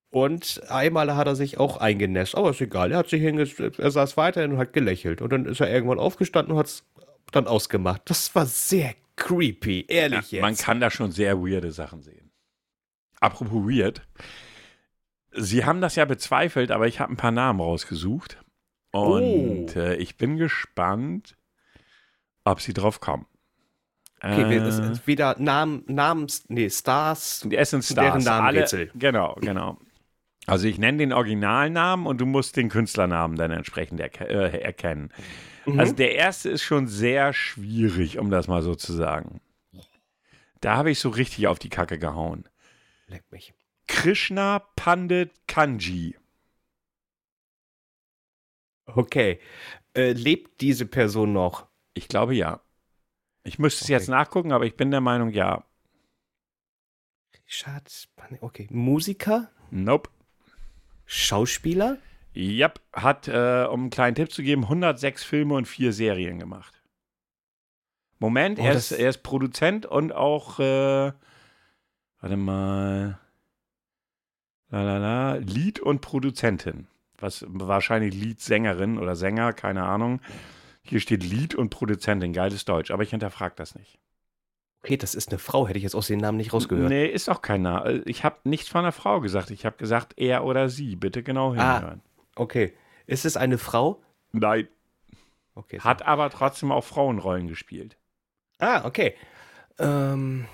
[0.10, 2.36] Und einmal hat er sich auch eingenässt.
[2.36, 2.92] Aber ist egal.
[2.92, 5.22] Er hat sich er saß weiterhin und hat gelächelt.
[5.22, 6.84] Und dann ist er irgendwann aufgestanden und hat es
[7.32, 8.02] dann ausgemacht.
[8.06, 10.42] Das war sehr creepy, ehrlich ja, jetzt.
[10.42, 12.32] Man kann da schon sehr weirde Sachen sehen.
[13.20, 14.02] Apropos weird.
[15.32, 18.38] Sie haben das ja bezweifelt, aber ich habe ein paar Namen rausgesucht.
[18.92, 19.80] Und oh.
[19.80, 21.38] äh, ich bin gespannt,
[22.44, 23.26] ob sie drauf kommen.
[24.24, 27.46] Okay, äh, wieder Namen, Namens, nee, Stars.
[27.46, 28.24] Die Essen Stars.
[28.24, 29.80] Namen alle, genau, genau.
[30.48, 35.12] Also ich nenne den Originalnamen und du musst den Künstlernamen dann entsprechend erke äh, erkennen.
[35.66, 35.80] Mhm.
[35.80, 39.40] Also der erste ist schon sehr schwierig, um das mal so zu sagen.
[40.60, 42.48] Da habe ich so richtig auf die Kacke gehauen.
[43.08, 43.54] Leck mich.
[43.88, 46.16] Krishna Pandit Kanji.
[48.86, 49.40] Okay.
[49.96, 51.68] Äh, lebt diese Person noch?
[51.94, 52.62] Ich glaube ja.
[53.44, 53.94] Ich müsste es Okay.
[53.94, 55.66] jetzt nachgucken, aber ich bin der Meinung ja.
[57.46, 58.08] Schatz,
[58.40, 58.68] okay.
[58.72, 59.52] Musiker?
[59.72, 60.10] Nope.
[61.14, 61.98] Schauspieler?
[62.34, 66.82] Yep, hat, äh, um einen kleinen Tipp zu geben, 106 Filme und vier Serien gemacht.
[68.18, 71.12] Moment, Oh, er, ist, er ist Produzent und auch, äh,
[72.22, 73.20] warte mal,
[74.70, 76.88] la la la, Lied und Produzentin.
[77.18, 80.22] Was wahrscheinlich Liedsängerin oder Sänger, keine Ahnung.
[80.82, 84.00] Hier steht Lied und Produzentin, geiles Deutsch, aber ich hinterfrage das nicht.
[84.84, 86.90] Okay, das ist eine Frau, hätte ich jetzt aus den Namen nicht rausgehört.
[86.90, 88.02] Nee, ist auch keiner.
[88.08, 89.52] Ich habe nichts von einer Frau gesagt.
[89.52, 90.96] Ich habe gesagt, er oder sie.
[90.96, 91.78] Bitte genau Ah.
[91.78, 92.02] hinhören.
[92.36, 92.74] Okay.
[93.06, 94.02] Ist es eine Frau?
[94.32, 94.68] Nein.
[95.54, 95.78] Okay.
[95.78, 95.84] so.
[95.84, 97.98] Hat aber trotzdem auch Frauenrollen gespielt.
[98.58, 99.14] Ah, okay.
[99.78, 100.48] Ähm.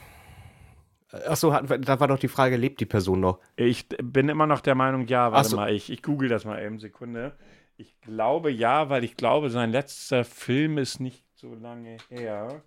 [1.25, 3.39] Achso, da war doch die Frage, lebt die Person noch?
[3.55, 5.55] Ich bin immer noch der Meinung, ja, warte so.
[5.55, 7.38] mal, ich, ich google das mal eben, Sekunde.
[7.78, 12.61] Ich glaube ja, weil ich glaube, sein letzter Film ist nicht so lange her.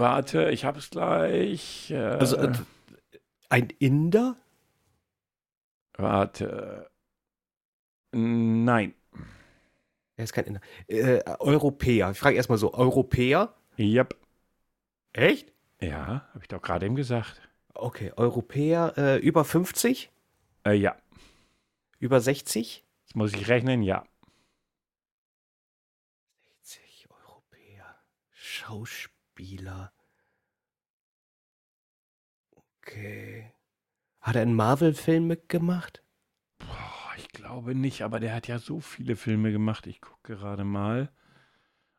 [0.00, 1.90] Warte, ich habe es gleich.
[1.90, 2.52] Äh, Also, äh,
[3.50, 4.36] ein Inder?
[5.92, 6.90] warte.
[8.12, 8.94] Nein.
[10.16, 10.60] Er ist kein Inder.
[10.86, 12.10] Äh, Europäer.
[12.12, 13.54] Ich frage erstmal so: Europäer?
[13.78, 14.16] Yep.
[15.12, 15.52] Echt?
[15.82, 17.40] Ja, habe ich doch gerade eben gesagt.
[17.74, 20.10] Okay, Europäer äh, über 50?
[20.64, 20.96] Äh, ja.
[21.98, 22.84] Über 60?
[23.02, 24.04] Jetzt muss ich rechnen, ja.
[26.62, 27.96] 60 Europäer.
[28.32, 29.09] Schauspieler.
[32.82, 33.52] Okay.
[34.20, 36.02] Hat er einen Marvel-Film mitgemacht?
[36.58, 39.86] Boah, ich glaube nicht, aber der hat ja so viele Filme gemacht.
[39.86, 41.10] Ich gucke gerade mal,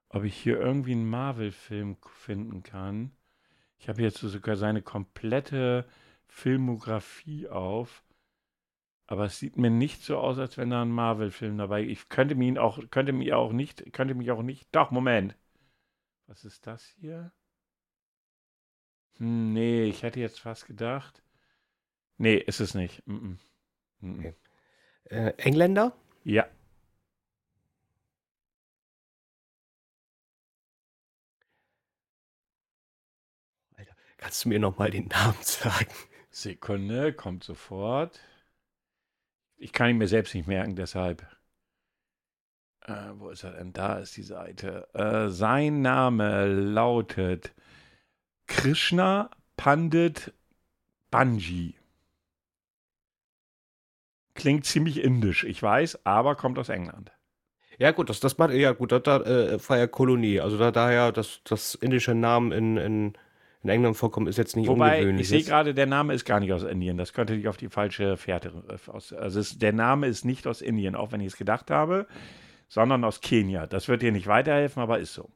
[0.09, 3.11] ob ich hier irgendwie einen Marvel-Film finden kann.
[3.77, 5.87] Ich habe jetzt sogar seine komplette
[6.27, 8.03] Filmografie auf.
[9.07, 11.83] Aber es sieht mir nicht so aus, als wenn da ein Marvel-Film dabei.
[11.83, 14.67] Ich könnte mir auch, könnte mir auch nicht, könnte mich auch nicht.
[14.73, 15.35] Doch, Moment.
[16.31, 17.33] Was ist das hier?
[19.17, 21.21] Hm, nee, ich hätte jetzt fast gedacht.
[22.15, 23.05] Nee, ist es nicht.
[23.05, 23.37] Mm -mm.
[23.99, 24.19] Mm -mm.
[24.19, 24.35] Okay.
[25.09, 25.93] Äh, Engländer?
[26.23, 26.47] Ja.
[34.15, 35.91] Kannst du mir noch mal den Namen sagen?
[36.29, 38.21] Sekunde, kommt sofort.
[39.57, 41.27] Ich kann ihn mir selbst nicht merken, deshalb.
[42.85, 43.73] Äh, wo ist er denn?
[43.73, 44.87] Da ist die Seite.
[44.93, 47.53] Äh, sein Name lautet
[48.47, 50.33] Krishna Pandit
[51.11, 51.75] Banji.
[54.33, 57.11] Klingt ziemlich indisch, ich weiß, aber kommt aus England.
[57.77, 60.39] Ja, gut, das, das macht, ja, gut, da, da äh, war ja Kolonie.
[60.39, 63.13] Also da, daher, dass das indische Namen in, in,
[63.63, 65.21] in England vorkommen, ist jetzt nicht Wobei, ungewöhnlich.
[65.23, 66.97] ich sehe gerade, der Name ist gar nicht aus Indien.
[66.97, 68.51] Das könnte dich auf die falsche Fährte.
[68.69, 71.69] äh, Aus, also es, der Name ist nicht aus Indien, auch wenn ich es gedacht
[71.71, 72.07] habe,
[72.71, 73.67] sondern aus Kenia.
[73.67, 75.29] Das wird dir nicht weiterhelfen, aber ist so.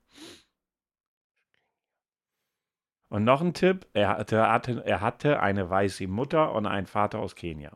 [3.09, 7.35] Und noch ein Tipp: er hatte, er hatte eine weiße Mutter und einen Vater aus
[7.35, 7.75] Kenia.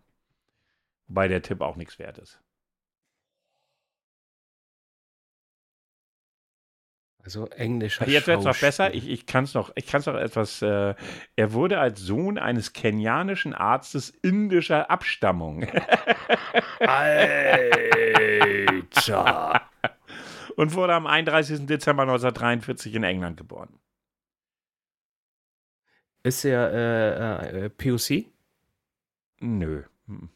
[1.07, 2.41] Wobei der Tipp auch nichts wert ist.
[7.21, 8.93] Also englischer Jetzt wird es noch besser.
[8.93, 10.61] Ich, ich kann es noch, ich kann's noch etwas.
[10.61, 10.95] Äh,
[11.35, 15.67] er wurde als Sohn eines kenianischen Arztes indischer Abstammung
[16.79, 18.49] Alter!
[20.55, 21.65] und wurde am 31.
[21.67, 23.79] Dezember 1943 in England geboren.
[26.23, 28.25] Ist er äh, äh, POC?
[29.39, 29.83] Nö.
[30.07, 30.29] Hm.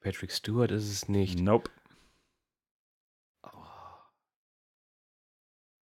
[0.00, 1.40] Patrick Stewart ist es nicht.
[1.40, 1.70] Nope.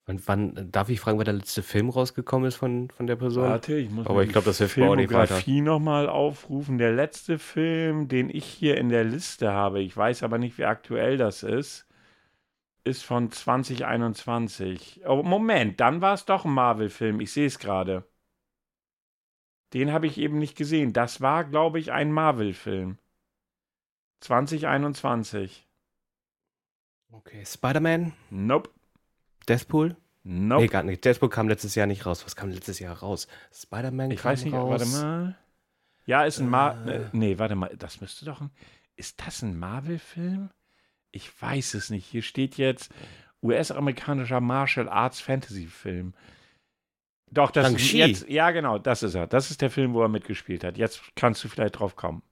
[0.07, 3.43] Und wann, darf ich fragen, wann der letzte Film rausgekommen ist von, von der Person?
[3.43, 5.41] Warte, ich muss Aber ich die glaub, das hilft mir auch nicht weiter.
[5.47, 6.77] Nochmal aufrufen.
[6.77, 10.65] Der letzte Film, den ich hier in der Liste habe, ich weiß aber nicht, wie
[10.65, 11.87] aktuell das ist,
[12.83, 15.01] ist von 2021.
[15.07, 17.19] Oh, Moment, dann war es doch ein Marvel-Film.
[17.19, 18.05] Ich sehe es gerade.
[19.73, 20.93] Den habe ich eben nicht gesehen.
[20.93, 22.99] Das war, glaube ich, ein Marvel-Film.
[24.19, 25.67] 2021.
[27.11, 28.13] Okay, Spider-Man?
[28.29, 28.74] Nope.
[29.45, 29.95] Deathpool?
[30.23, 30.63] Nope.
[30.63, 31.05] Nee, gar nicht.
[31.05, 32.25] Deathpool kam letztes Jahr nicht raus.
[32.25, 33.27] Was kam letztes Jahr raus?
[33.53, 34.69] Spider-Man Ich kam weiß nicht, raus.
[34.69, 35.37] warte mal.
[36.05, 36.53] Ja, ist ein.
[36.53, 36.95] Äh.
[36.97, 38.51] Äh, nee, warte mal, das müsste doch ein.
[38.95, 40.49] Ist das ein Marvel-Film?
[41.11, 42.05] Ich weiß es nicht.
[42.05, 42.91] Hier steht jetzt
[43.43, 46.13] US-amerikanischer Martial Arts Fantasy-Film.
[47.31, 48.29] Doch, das ist jetzt.
[48.29, 49.27] Ja, genau, das ist er.
[49.27, 50.77] Das ist der Film, wo er mitgespielt hat.
[50.77, 52.23] Jetzt kannst du vielleicht drauf kommen.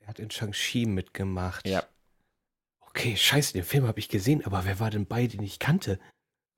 [0.00, 1.66] Er hat in Shang-Chi mitgemacht.
[1.66, 1.84] Ja.
[2.94, 5.98] Okay, scheiße, den Film habe ich gesehen, aber wer war denn bei, den ich kannte?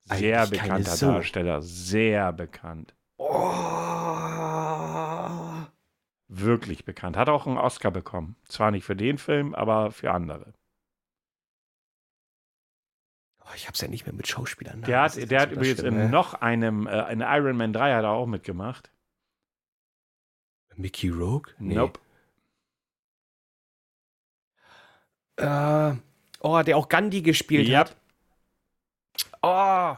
[0.03, 0.97] Sehr Eigentlich bekannter.
[0.97, 2.93] Darsteller, sehr bekannt.
[3.17, 3.55] Oh.
[6.27, 7.15] Wirklich bekannt.
[7.15, 8.35] Hat auch einen Oscar bekommen.
[8.43, 10.53] Zwar nicht für den Film, aber für andere.
[13.39, 14.81] Oh, ich hab's ja nicht mehr mit Schauspielern.
[14.81, 18.09] Der hat, der hat übrigens in noch einem, äh, in Iron Man 3 hat er
[18.09, 18.91] auch mitgemacht.
[20.75, 21.53] Mickey Rogue?
[21.59, 21.99] Nope.
[25.37, 25.95] Äh,
[26.45, 27.79] oh, der auch Gandhi gespielt Ja.
[27.79, 27.95] hat.
[29.41, 29.95] Oh.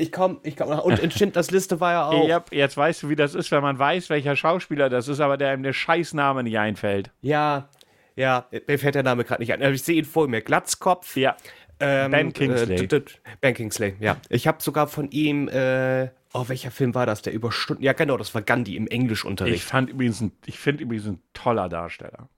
[0.00, 0.68] Ich komm, ich komm.
[0.78, 2.28] Und in Schindlers Liste war er auch.
[2.28, 5.36] Ja, jetzt weißt du, wie das ist, wenn man weiß, welcher Schauspieler das ist, aber
[5.36, 7.10] der ihm der Scheißname nicht einfällt.
[7.20, 7.68] Ja,
[8.14, 9.60] ja, mir fällt der Name gerade nicht ein.
[9.62, 10.40] Aber Ich sehe ihn vor mir.
[10.40, 11.16] Glatzkopf.
[11.16, 11.36] Ja.
[11.80, 12.84] Ähm, Ben Kingsley.
[12.84, 13.00] Äh,
[13.40, 14.16] ben Kingsley, ja.
[14.28, 17.22] Ich habe sogar von ihm, äh, oh, welcher Film war das?
[17.22, 19.62] Der über Stunden, ja genau, das war Gandhi im Ich Englischunterricht.
[19.64, 22.28] fand übrigens, ein- ich finde übrigens ein toller Darsteller.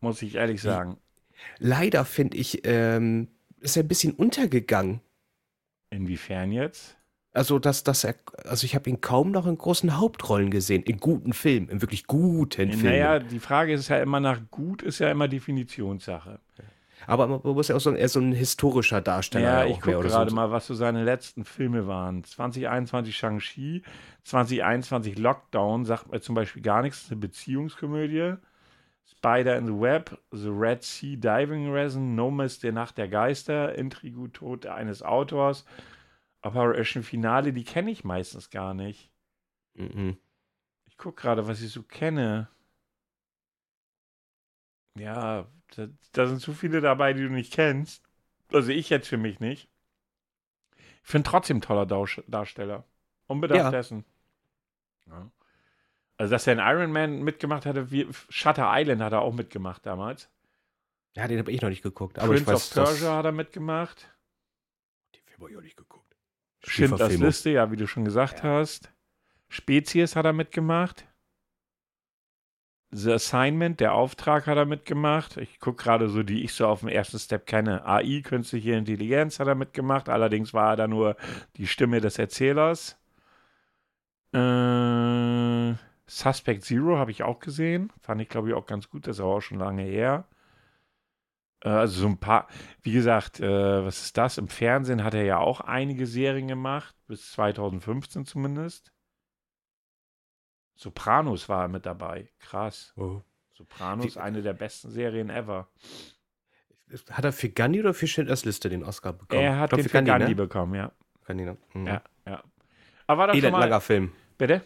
[0.00, 0.98] Muss ich ehrlich sagen.
[1.58, 3.28] Leider finde ich, ähm,
[3.60, 5.00] ist er ein bisschen untergegangen.
[5.90, 6.96] Inwiefern jetzt?
[7.32, 8.14] Also, dass, dass er,
[8.44, 12.06] also ich habe ihn kaum noch in großen Hauptrollen gesehen, in guten Filmen, in wirklich
[12.06, 12.84] guten Filmen.
[12.84, 16.40] Naja, die Frage ist ja immer nach gut, ist ja immer Definitionssache.
[17.06, 19.64] Aber man muss ja auch so, er ist so ein historischer Darsteller.
[19.64, 20.36] Ja, ich gucke gerade so.
[20.36, 22.24] mal, was so seine letzten Filme waren.
[22.24, 23.82] 2021 Shang-Chi,
[24.24, 28.34] 2021 Lockdown, sagt mir zum Beispiel gar nichts, ist eine Beziehungskomödie.
[29.10, 33.74] Spider in the Web, The Red Sea Diving Resin, No Miss, der Nacht der Geister,
[33.74, 35.64] Intrigu, Tod eines Autors,
[36.42, 39.10] Operation Finale, die kenne ich meistens gar nicht.
[39.74, 40.18] Mhm.
[40.84, 42.48] Ich gucke gerade, was ich so kenne.
[44.94, 48.04] Ja, da, da sind zu viele dabei, die du nicht kennst.
[48.52, 49.68] Also ich jetzt für mich nicht.
[50.76, 52.84] Ich finde trotzdem toller Darsteller.
[53.26, 53.70] Unbedarft Ja.
[53.70, 54.04] dessen.
[55.06, 55.30] Ja.
[56.18, 59.86] Also, dass er in Iron Man mitgemacht hatte, wie Shutter Island hat er auch mitgemacht
[59.86, 60.28] damals.
[61.16, 62.18] Ja, den habe ich noch nicht geguckt.
[62.18, 64.12] Aber Prince ich weiß, of Persia hat er mitgemacht.
[65.14, 66.16] Den Film habe ich auch nicht geguckt.
[66.64, 67.16] Schindlers.
[67.16, 68.92] Liste, ja, wie du schon gesagt hast.
[69.48, 71.06] Spezies hat er mitgemacht.
[72.90, 75.36] The Assignment, der Auftrag hat er mitgemacht.
[75.36, 77.84] Ich gucke gerade so, die ich so auf dem ersten Step kenne.
[77.86, 80.08] AI, künstliche Intelligenz, hat er mitgemacht.
[80.08, 81.16] Allerdings war er da nur
[81.56, 82.96] die Stimme des Erzählers.
[84.32, 85.74] Äh,
[86.08, 87.92] Suspect Zero habe ich auch gesehen.
[88.00, 89.06] Fand ich, glaube ich, auch ganz gut.
[89.06, 90.26] Das ist aber auch schon lange her.
[91.62, 92.48] Äh, also so ein paar,
[92.82, 94.38] wie gesagt, äh, was ist das?
[94.38, 98.92] Im Fernsehen hat er ja auch einige Serien gemacht, bis 2015 zumindest.
[100.76, 102.30] Sopranos war er mit dabei.
[102.38, 102.94] Krass.
[102.96, 103.20] Oh.
[103.52, 105.68] Sopranos, Wie- eine der besten Serien ever.
[107.10, 109.42] Hat er für Gandhi oder für Schindlers Liste den Oscar bekommen?
[109.42, 110.34] er hat glaub, den für Gandhi, ne?
[110.34, 110.92] bekommen, ja.
[111.26, 111.58] Gandhi, ne?
[111.74, 111.86] Mhm.
[111.86, 112.42] Ja, ja.
[113.06, 113.60] Aber war das schon Elend mal...
[113.60, 114.12] langer Film.
[114.38, 114.62] Bitte?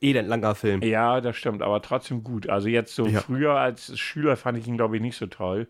[0.00, 0.82] Elend langer Film.
[0.82, 2.48] Ja, das stimmt, aber trotzdem gut.
[2.48, 3.20] Also jetzt so Ja.
[3.20, 5.68] früher als Schüler fand ich ihn, glaube ich, nicht so toll.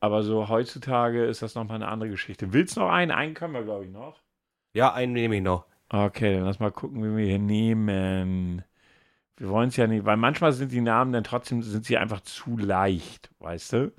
[0.00, 2.52] Aber so heutzutage ist das nochmal eine andere Geschichte.
[2.52, 3.10] Willst du noch einen?
[3.10, 4.20] Einen können wir, glaube ich, noch.
[4.74, 5.66] Ja, einen nehme ich noch.
[5.88, 8.62] Okay, dann lass mal gucken, wie wir hier nehmen.
[9.36, 12.20] Wir wollen es ja nicht, weil manchmal sind die Namen dann trotzdem, sind sie einfach
[12.20, 13.92] zu leicht, weißt du?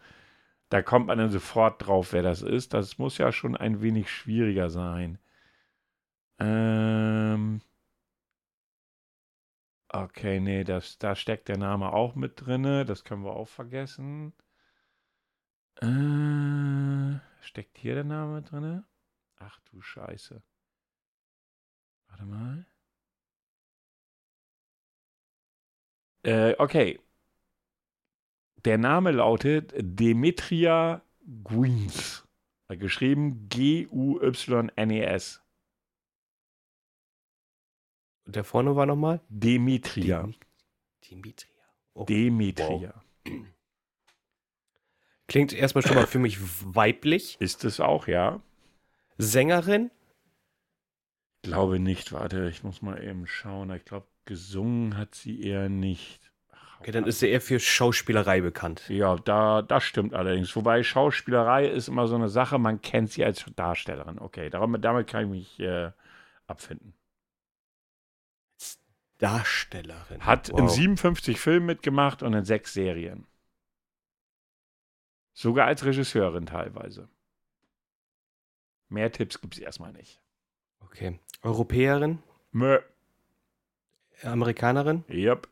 [0.70, 2.74] Da kommt man dann sofort drauf, wer das ist.
[2.74, 5.18] Das muss ja schon ein wenig schwieriger sein.
[6.40, 7.62] Ähm.
[9.96, 12.84] Okay, nee, das, da steckt der Name auch mit drinne.
[12.84, 14.34] Das können wir auch vergessen.
[15.80, 18.84] Äh, steckt hier der Name mit drinne?
[19.38, 20.44] Ach du Scheiße.
[22.10, 22.66] Warte mal.
[26.24, 27.00] Äh, okay.
[28.66, 31.04] Der Name lautet Demetria
[31.46, 32.28] Guins.
[32.68, 35.45] Geschrieben G-U-Y-N-E-S.
[38.26, 39.22] Und der vorne war nochmal?
[39.30, 40.22] Demetria.
[40.24, 40.40] Demi-
[41.10, 41.64] Dimitria.
[41.94, 42.06] Oh.
[42.06, 42.94] Demetria.
[45.28, 46.38] Klingt erstmal schon mal für mich
[46.76, 47.38] weiblich.
[47.40, 48.42] Ist es auch, ja?
[49.18, 49.90] Sängerin.
[51.42, 52.12] Glaube nicht.
[52.12, 53.72] Warte, ich muss mal eben schauen.
[53.72, 56.32] Ich glaube, gesungen hat sie eher nicht.
[56.52, 58.88] Ach, Okay, dann ist sie eher für Schauspielerei bekannt.
[58.90, 60.56] Ja, da, das stimmt allerdings.
[60.56, 64.20] Wobei Schauspielerei ist immer so eine Sache, man kennt sie als Darstellerin.
[64.20, 65.92] Okay, damit, damit kann ich mich äh,
[66.48, 66.94] abfinden.
[69.18, 70.26] Darstellerin.
[70.26, 70.70] Hat in Wow.
[70.70, 73.26] 57 Filmen mitgemacht und in sechs Serien.
[75.34, 77.10] Sogar als Regisseurin teilweise.
[78.90, 80.22] Mehr Tipps gibt es erstmal nicht.
[80.80, 81.20] Okay.
[81.42, 82.22] Europäerin.
[82.52, 82.80] Mö.
[84.24, 85.04] Amerikanerin.
[85.10, 85.50] Yep.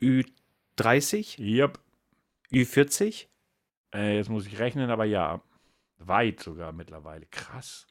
[0.00, 1.38] Ü30.
[1.40, 1.78] Yep.
[2.52, 3.28] Ü40.
[3.94, 5.42] Äh, jetzt muss ich rechnen, aber ja.
[5.98, 7.26] Weit sogar mittlerweile.
[7.26, 7.86] Krass.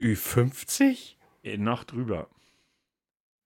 [0.00, 1.16] Ü50.
[1.42, 2.28] Äh, noch drüber.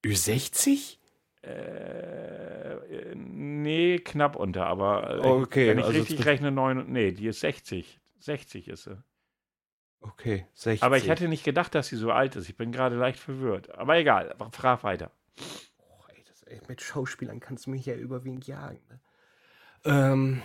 [0.04, 0.98] Ü60.
[1.42, 7.12] Äh, äh, nee, knapp unter, aber äh, Okay, wenn ich also richtig rechne, neun, nee,
[7.12, 8.00] die ist 60.
[8.20, 9.02] 60 ist sie.
[10.00, 10.82] Okay, 60.
[10.82, 12.48] Aber ich hätte nicht gedacht, dass sie so alt ist.
[12.48, 13.70] Ich bin gerade leicht verwirrt.
[13.76, 15.12] Aber egal, frag weiter.
[15.78, 18.80] Oh, ey, das, ey, mit Schauspielern kannst du mich ja überwiegend jagen.
[18.88, 19.00] Ne?
[19.84, 20.42] Ähm,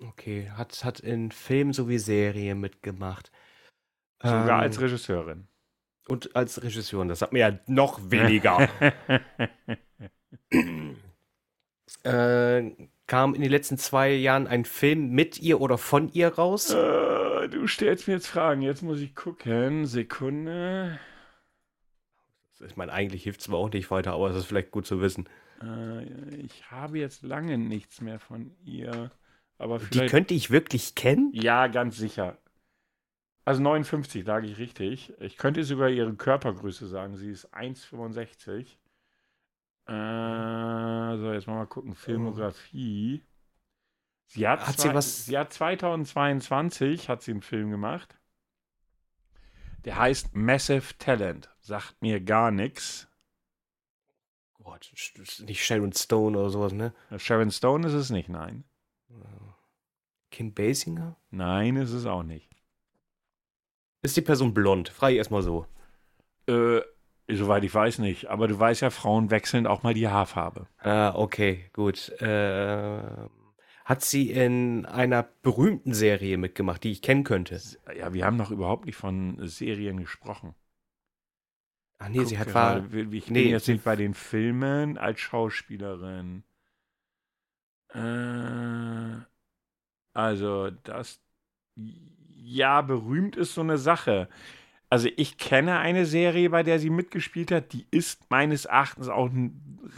[0.00, 3.32] okay, hat, hat in Film sowie Serie mitgemacht.
[4.22, 5.47] Sogar Ähm, als Regisseurin.
[6.08, 8.68] Und als Regisseurin, das hat mir ja noch weniger.
[12.02, 12.70] äh,
[13.06, 16.70] kam in den letzten zwei Jahren ein Film mit ihr oder von ihr raus?
[16.70, 18.62] Äh, du stellst mir jetzt Fragen.
[18.62, 19.86] Jetzt muss ich gucken.
[19.86, 20.98] Sekunde.
[22.66, 25.00] Ich meine, eigentlich hilft es zwar auch nicht weiter, aber es ist vielleicht gut zu
[25.00, 25.28] wissen.
[25.62, 26.04] Äh,
[26.36, 29.10] ich habe jetzt lange nichts mehr von ihr.
[29.58, 30.10] Aber Die vielleicht.
[30.10, 31.30] könnte ich wirklich kennen?
[31.34, 32.38] ja, ganz sicher.
[33.48, 35.14] Also 59 lag ich richtig.
[35.20, 37.16] Ich könnte sogar ihre Körpergröße sagen.
[37.16, 38.76] Sie ist 1,65.
[39.86, 41.94] Äh, so, jetzt mal, mal gucken.
[41.94, 43.24] Filmografie.
[44.26, 48.18] Sie hat, Hat sie was- sie hat 2022 hat sie einen Film gemacht.
[49.86, 51.48] Der heißt Massive Talent.
[51.60, 53.08] Sagt mir gar nichts.
[54.62, 54.92] Gott,
[55.46, 56.92] nicht Sharon Stone oder sowas, ne?
[57.16, 58.64] Sharon Stone ist es nicht, nein.
[60.30, 61.16] Kim Basinger?
[61.30, 62.47] Nein, ist es auch nicht.
[64.02, 64.88] Ist die Person blond?
[64.88, 65.66] Frage ich erstmal so.
[66.46, 66.80] Äh,
[67.28, 68.26] soweit ich weiß nicht.
[68.28, 70.68] Aber du weißt ja, Frauen wechseln auch mal die Haarfarbe.
[70.78, 72.12] Ah, okay, gut.
[72.20, 73.28] Ähm,
[73.84, 77.60] hat sie in einer berühmten Serie mitgemacht, die ich kennen könnte?
[77.96, 80.54] Ja, wir haben noch überhaupt nicht von Serien gesprochen.
[81.98, 82.84] Ach nee, sie Guck hat war.
[83.12, 86.44] Ich bin nee, jetzt sie- nicht bei den Filmen als Schauspielerin.
[87.88, 89.22] Äh,
[90.12, 91.20] also, das.
[92.50, 94.26] Ja, berühmt ist so eine Sache.
[94.88, 99.28] Also, ich kenne eine Serie, bei der sie mitgespielt hat, die ist meines Erachtens auch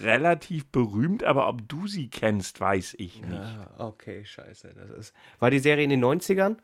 [0.02, 3.38] relativ berühmt, aber ob du sie kennst, weiß ich nicht.
[3.38, 4.74] Ah, okay, scheiße.
[4.74, 6.56] Das ist, war die Serie in den 90ern?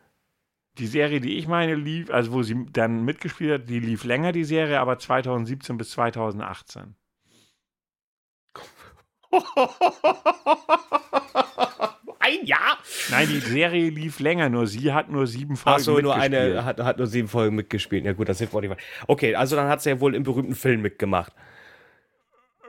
[0.79, 4.33] Die Serie, die ich meine, lief, also wo sie dann mitgespielt hat, die lief länger,
[4.33, 6.97] die Serie, aber 2017 bis 2018.
[12.27, 12.79] Ein Jahr?
[13.11, 16.65] Nein, die Serie lief länger, nur sie hat nur sieben Folgen Ach so, nur eine,
[16.65, 18.05] hat, hat nur sieben Folgen mitgespielt.
[18.05, 18.75] Ja gut, das hilft auch nicht.
[19.07, 21.33] Okay, also dann hat sie ja wohl im berühmten Film mitgemacht.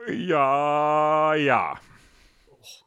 [0.08, 1.74] Ja, ja.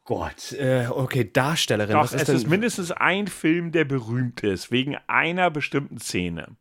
[0.04, 1.94] Gott, äh, okay, Darstellerin.
[1.94, 2.36] Doch, was ist es denn?
[2.36, 6.56] ist mindestens ein Film, der berühmt ist, wegen einer bestimmten Szene.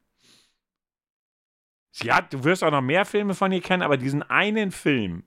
[1.92, 5.24] Sie hat, du wirst auch noch mehr Filme von ihr kennen, aber diesen einen Film,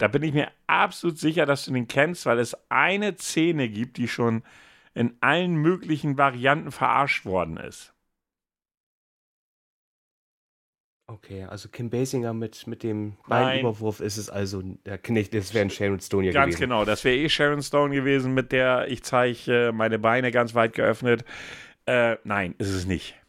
[0.00, 3.98] da bin ich mir absolut sicher, dass du den kennst, weil es eine Szene gibt,
[3.98, 4.42] die schon
[4.94, 7.94] in allen möglichen Varianten verarscht worden ist.
[11.06, 13.16] Okay, also Kim Basinger mit, mit dem.
[13.28, 16.60] Beinüberwurf ist es also, ja, nicht, das wäre ein Sharon Stone ja Ganz gewesen.
[16.60, 20.72] genau, das wäre eh Sharon Stone gewesen, mit der ich zeige meine Beine ganz weit
[20.72, 21.24] geöffnet.
[21.86, 23.19] Äh, nein, ist es nicht.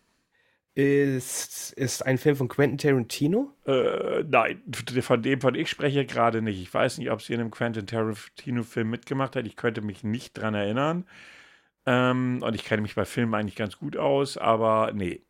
[0.74, 3.54] Ist, ist ein Film von Quentin Tarantino?
[3.66, 4.62] Äh, nein,
[5.02, 6.62] von dem, von ich spreche gerade nicht.
[6.62, 9.46] Ich weiß nicht, ob sie in einem Quentin Tarantino-Film mitgemacht hat.
[9.46, 11.06] Ich könnte mich nicht dran erinnern.
[11.86, 15.22] Ähm, und ich kenne mich bei Filmen eigentlich ganz gut aus, aber nee.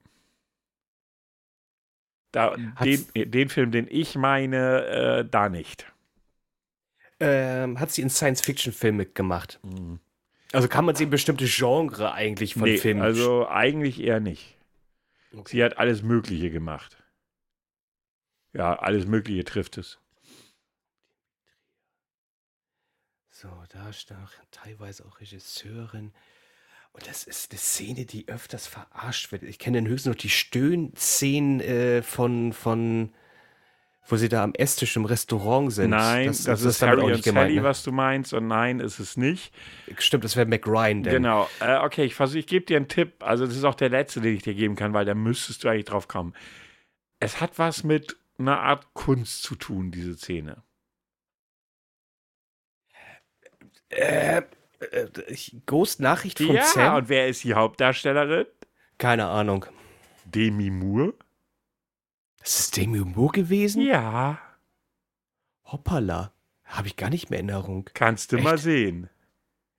[2.31, 5.91] Da, den, den Film, den ich meine, äh, da nicht.
[7.19, 9.59] Ähm, hat sie in Science-Fiction-Film mitgemacht?
[10.53, 14.57] Also kann man sie in bestimmte Genre eigentlich von Nee, Filmen also eigentlich eher nicht.
[15.33, 15.51] Okay.
[15.51, 17.01] Sie hat alles Mögliche gemacht.
[18.53, 19.99] Ja, alles Mögliche trifft es.
[23.29, 26.13] So, Darsteller, teilweise auch Regisseurin.
[26.91, 29.43] Und das ist eine Szene, die öfters verarscht wird.
[29.43, 33.13] Ich kenne höchstens noch die Stöhnszenen äh, von, von,
[34.07, 35.91] wo sie da am Esstisch im Restaurant sind.
[35.91, 37.63] Nein, das, ist damit Harry und Sally, ne?
[37.63, 38.33] was du meinst.
[38.33, 39.53] Und nein, ist es nicht.
[39.97, 41.13] Stimmt, das wäre Mac Ryan denn.
[41.13, 41.49] Genau.
[41.59, 43.13] Äh, okay, ich ich gebe dir einen Tipp.
[43.19, 45.69] Also, das ist auch der letzte, den ich dir geben kann, weil da müsstest du
[45.69, 46.33] eigentlich drauf kommen.
[47.19, 50.63] Es hat was mit einer Art Kunst zu tun, diese Szene.
[53.89, 54.43] Äh, äh,
[55.27, 56.95] ich- Ghost Nachricht von ja, Sam?
[56.95, 58.45] und wer ist die Hauptdarstellerin?
[58.97, 59.65] Keine Ahnung.
[60.25, 61.13] Demi Moore?
[62.43, 63.81] Ist es Demi Moore gewesen?
[63.81, 64.39] Ja,
[65.71, 66.33] Hoppala.
[66.65, 67.89] Habe ich gar nicht mehr in Erinnerung.
[67.93, 68.45] kannst du Echt?
[68.45, 69.09] mal sehen.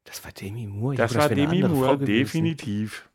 [0.05, 0.97] Das war Demi Moore.
[0.97, 3.09] Das dachte, war eine Demi Moore, definitiv.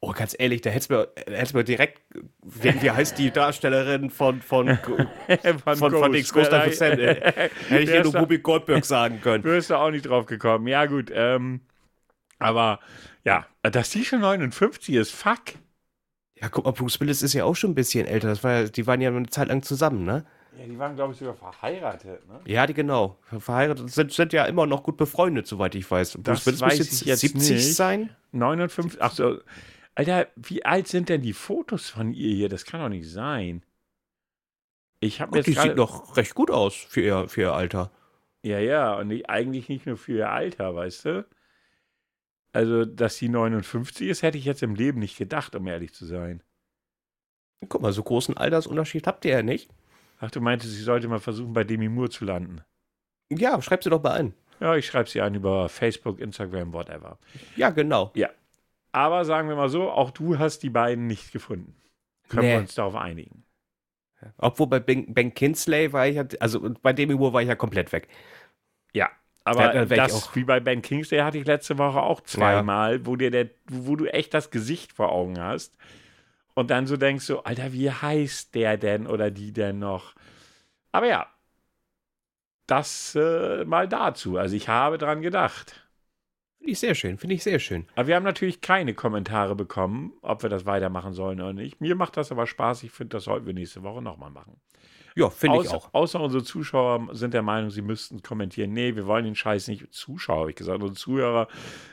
[0.00, 2.02] Oh, ganz ehrlich, da hättest du mir, direkt,
[2.42, 6.92] wie, heißt die Darstellerin von, von, von, von, von Ghost Life of Sam?
[6.98, 9.42] Äh, Hätte ich ist nur Ruby Goldberg sagen können.
[9.42, 10.68] Wirst du auch nicht drauf gekommen.
[10.68, 11.10] Ja, gut.
[11.12, 11.62] Ähm,
[12.38, 12.78] aber
[13.24, 15.54] ja, dass die schon 59 ist, fuck.
[16.40, 18.28] Ja, guck mal, Bruce Willis ist ja auch schon ein bisschen älter.
[18.28, 20.24] Das war ja, die waren ja eine Zeit lang zusammen, ne?
[20.58, 22.40] Ja, die waren, glaube ich, sogar verheiratet, ne?
[22.46, 23.18] Ja, die genau.
[23.38, 26.18] Verheiratet sind, sind ja immer noch gut befreundet, soweit ich weiß.
[26.22, 27.74] Das Bruce Willis muss ich jetzt 70 nicht.
[27.74, 28.10] sein?
[28.32, 29.38] 59, ach so.
[29.94, 32.48] Alter, wie alt sind denn die Fotos von ihr hier?
[32.48, 33.62] Das kann doch nicht sein.
[35.00, 37.90] Ich habe jetzt die sieht noch recht gut aus für ihr, für ihr Alter.
[38.42, 41.26] Ja, ja, und nicht, eigentlich nicht nur für ihr Alter, weißt du?
[42.52, 46.06] Also, dass sie 59 ist, hätte ich jetzt im Leben nicht gedacht, um ehrlich zu
[46.06, 46.42] sein.
[47.68, 49.70] Guck mal, so großen Altersunterschied habt ihr ja nicht.
[50.20, 52.62] Ach, du meintest, sie sollte mal versuchen, bei Demi Moore zu landen.
[53.30, 54.34] Ja, schreib sie doch mal ein.
[54.60, 57.18] Ja, ich schreibe sie an über Facebook, Instagram, whatever.
[57.56, 58.12] Ja, genau.
[58.90, 61.76] Aber sagen wir mal so, auch du hast die beiden nicht gefunden.
[62.28, 62.52] Können Nee.
[62.54, 63.44] wir uns darauf einigen?
[64.38, 67.54] Obwohl bei Ben, ben Kinsley war ich ja, also bei Demi Moore war ich ja
[67.54, 68.08] komplett weg.
[68.92, 69.10] Ja.
[69.44, 73.30] Aber Ja, das, wie bei Ben Kingsley, hatte ich letzte Woche auch zweimal, wo dir
[73.30, 75.74] der, wo du echt das Gesicht vor Augen hast
[76.54, 80.14] und dann so denkst so, Alter, wie heißt der denn oder die denn noch?
[80.92, 81.26] Aber ja,
[82.66, 84.36] das äh, mal dazu.
[84.36, 85.88] Also ich habe dran gedacht.
[86.58, 87.86] Finde ich sehr schön, finde ich sehr schön.
[87.94, 91.80] Aber wir haben natürlich keine Kommentare bekommen, ob wir das weitermachen sollen oder nicht.
[91.80, 92.82] Mir macht das aber Spaß.
[92.82, 94.60] Ich finde, das sollten wir nächste Woche nochmal machen.
[95.14, 95.92] Ja, finde ich auch.
[95.92, 98.72] außer unsere Zuschauer sind der Meinung, sie müssten kommentieren.
[98.72, 99.92] Nee, wir wollen den Scheiß nicht.
[99.92, 100.80] Zuschauer, habe ich gesagt.
[100.80, 101.48] Unsere Zuhörer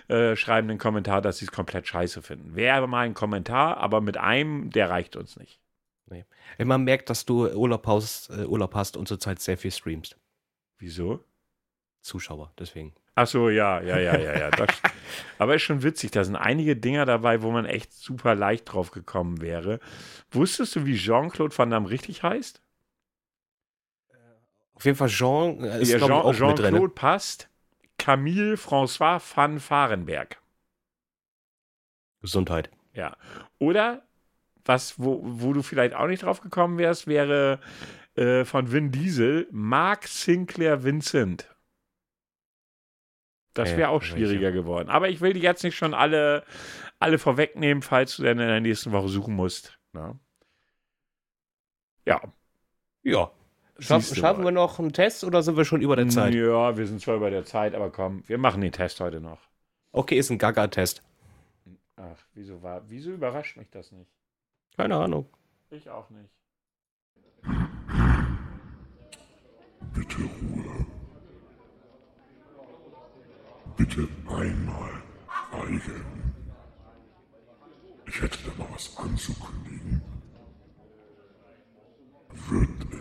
[0.08, 2.56] äh, schreiben einen Kommentar, dass sie es komplett scheiße finden.
[2.56, 5.60] Wäre mal ein Kommentar, aber mit einem, der reicht uns nicht.
[6.58, 10.18] Wenn man merkt, dass du Urlaub hast, äh, Urlaub hast und zurzeit sehr viel streamst.
[10.78, 11.24] Wieso?
[12.02, 12.94] Zuschauer, deswegen.
[13.16, 14.52] Ach so, ja, ja, ja, ja, ja.
[14.52, 14.70] Das,
[15.40, 16.12] aber ist schon witzig.
[16.12, 19.80] Da sind einige Dinger dabei, wo man echt super leicht drauf gekommen wäre.
[20.32, 22.62] Wusstest du, wie Jean-Claude Van Damme richtig heißt?
[24.76, 26.66] Auf jeden Fall Jean äh, ist, Ja, ich, auch Jean- mit drin.
[26.72, 27.50] Jean-Claude passt.
[27.98, 30.42] Camille François van Varenberg.
[32.22, 32.70] Gesundheit.
[32.94, 33.16] Ja.
[33.60, 34.04] Oder
[34.66, 37.60] was, wo, wo du vielleicht auch nicht drauf gekommen wärst, wäre
[38.16, 41.54] äh, von Vin Diesel Mark Sinclair Vincent.
[43.54, 44.16] Das Ja, wäre auch welche?
[44.16, 44.90] schwieriger geworden.
[44.90, 46.44] Aber ich will die jetzt nicht schon alle,
[47.00, 49.78] alle vorwegnehmen, falls du dann in der nächsten Woche suchen musst.
[49.94, 50.20] Ne?
[52.06, 52.22] Ja.
[53.04, 53.32] Ja.
[53.80, 54.50] Schaff, schaffen mal.
[54.50, 56.34] wir noch einen Test oder sind wir schon über der Zeit?
[56.34, 59.40] Ja, wir sind zwar über der Zeit, aber komm, wir machen den Test heute noch.
[59.92, 61.04] Okay, ist ein Gaga-Test.
[61.98, 64.10] Ach, wieso war, wieso überrascht mich das nicht?
[64.78, 65.26] Keine Ahnung.
[65.70, 66.30] Ich auch nicht.
[69.94, 70.86] Bitte Ruhe.
[73.78, 74.92] Bitte einmal
[75.50, 76.36] schweigen.
[78.08, 80.02] Ich hätte da mal was anzukündigen.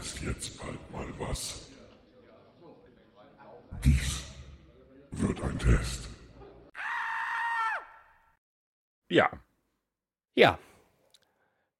[0.05, 1.71] Es jetzt bald mal was?
[3.83, 4.23] Dies
[5.13, 6.11] wird ein Test.
[9.09, 9.31] Ja.
[10.35, 10.59] Ja.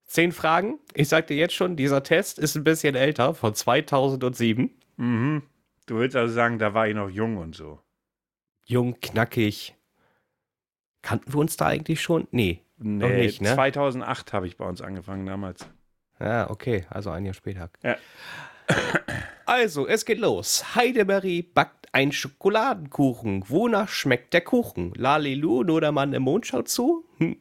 [0.07, 0.79] Zehn Fragen.
[0.95, 4.71] Ich sagte jetzt schon, dieser Test ist ein bisschen älter, von 2007.
[4.97, 5.43] Mhm.
[5.85, 7.81] Du willst also sagen, da war ich noch jung und so.
[8.65, 9.75] Jung, knackig.
[11.03, 12.27] Kannten wir uns da eigentlich schon?
[12.31, 12.63] Nee.
[12.79, 13.53] Nee, nicht, ne?
[13.55, 15.69] 2008 habe ich bei uns angefangen damals.
[16.19, 16.87] Ah, okay.
[16.91, 17.71] Also ein Jahr später.
[17.83, 17.97] Ja.
[19.47, 20.75] Also, es geht los.
[20.75, 23.45] Heidemarie backt einen Schokoladenkuchen.
[23.49, 24.93] Wonach schmeckt der Kuchen?
[24.97, 27.05] Lalilu, nur der Mann im Mond schaut zu?
[27.19, 27.37] Hm.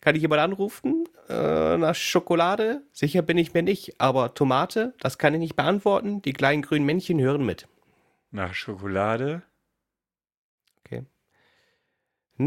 [0.00, 1.04] Kann ich jemand anrufen?
[1.28, 2.82] Äh, nach Schokolade?
[2.92, 4.00] Sicher bin ich mir nicht.
[4.00, 4.94] Aber Tomate?
[4.98, 6.22] Das kann ich nicht beantworten.
[6.22, 7.68] Die kleinen grünen Männchen hören mit.
[8.30, 9.42] Nach Schokolade?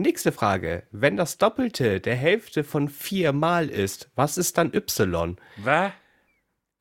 [0.02, 0.84] Nächste Frage.
[0.92, 5.38] Wenn das Doppelte der Hälfte von vier mal ist, was ist dann Y?
[5.58, 5.94] Was?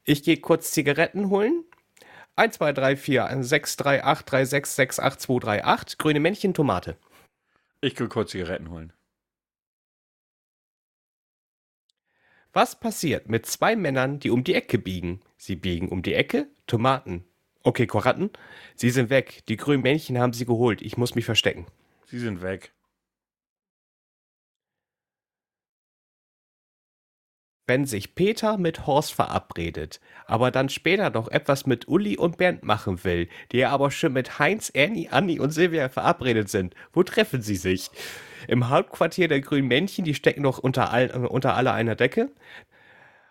[0.05, 1.65] Ich gehe kurz Zigaretten holen.
[2.35, 5.99] 1, 2, 3, 4, 6, 3, 8, 3, 6, 6, 8, 2, 3, 8.
[5.99, 6.97] Grüne Männchen, Tomate.
[7.81, 8.93] Ich will kurz Zigaretten holen.
[12.53, 15.21] Was passiert mit zwei Männern, die um die Ecke biegen?
[15.37, 16.49] Sie biegen um die Ecke?
[16.67, 17.25] Tomaten.
[17.63, 18.31] Okay, Koratten.
[18.75, 19.45] Sie sind weg.
[19.49, 20.83] Die grünen Männchen haben sie geholt.
[20.83, 21.67] Ich muss mich verstecken.
[22.07, 22.73] Sie sind weg.
[27.67, 32.63] Wenn sich Peter mit Horst verabredet, aber dann später noch etwas mit Uli und Bernd
[32.63, 37.03] machen will, die ja aber schon mit Heinz, Ernie, Anni und Silvia verabredet sind, wo
[37.03, 37.91] treffen sie sich?
[38.49, 42.31] Im Hauptquartier der grünen Männchen, die stecken doch unter, all, unter alle einer Decke?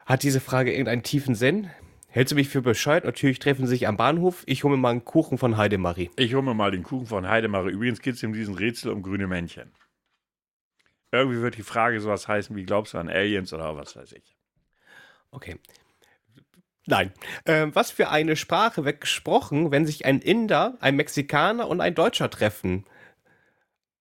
[0.07, 1.69] Hat diese Frage irgendeinen tiefen Sinn?
[2.09, 3.05] Hältst du mich für bescheuert?
[3.05, 4.43] Natürlich treffen sie sich am Bahnhof.
[4.47, 6.09] Ich hole mir mal einen Kuchen von Heidemarie.
[6.15, 7.71] Ich hole mir mal den Kuchen von Heidemarie.
[7.71, 9.71] Übrigens geht es in diesem Rätsel um grüne Männchen.
[11.14, 14.36] Irgendwie wird die Frage sowas heißen wie, glaubst du an Aliens oder was weiß ich.
[15.30, 15.57] Okay.
[16.88, 17.14] Nein.
[17.45, 21.93] Ähm, was für eine Sprache wird gesprochen, wenn sich ein Inder, ein Mexikaner und ein
[21.93, 22.86] Deutscher treffen?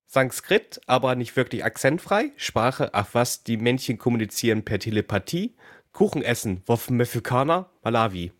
[0.06, 2.32] Sanskrit, aber nicht wirklich akzentfrei.
[2.36, 5.54] Sprache, ach was, die Männchen kommunizieren per Telepathie.
[5.92, 8.32] Kuchen essen, Woffen Mexikaner, Malawi.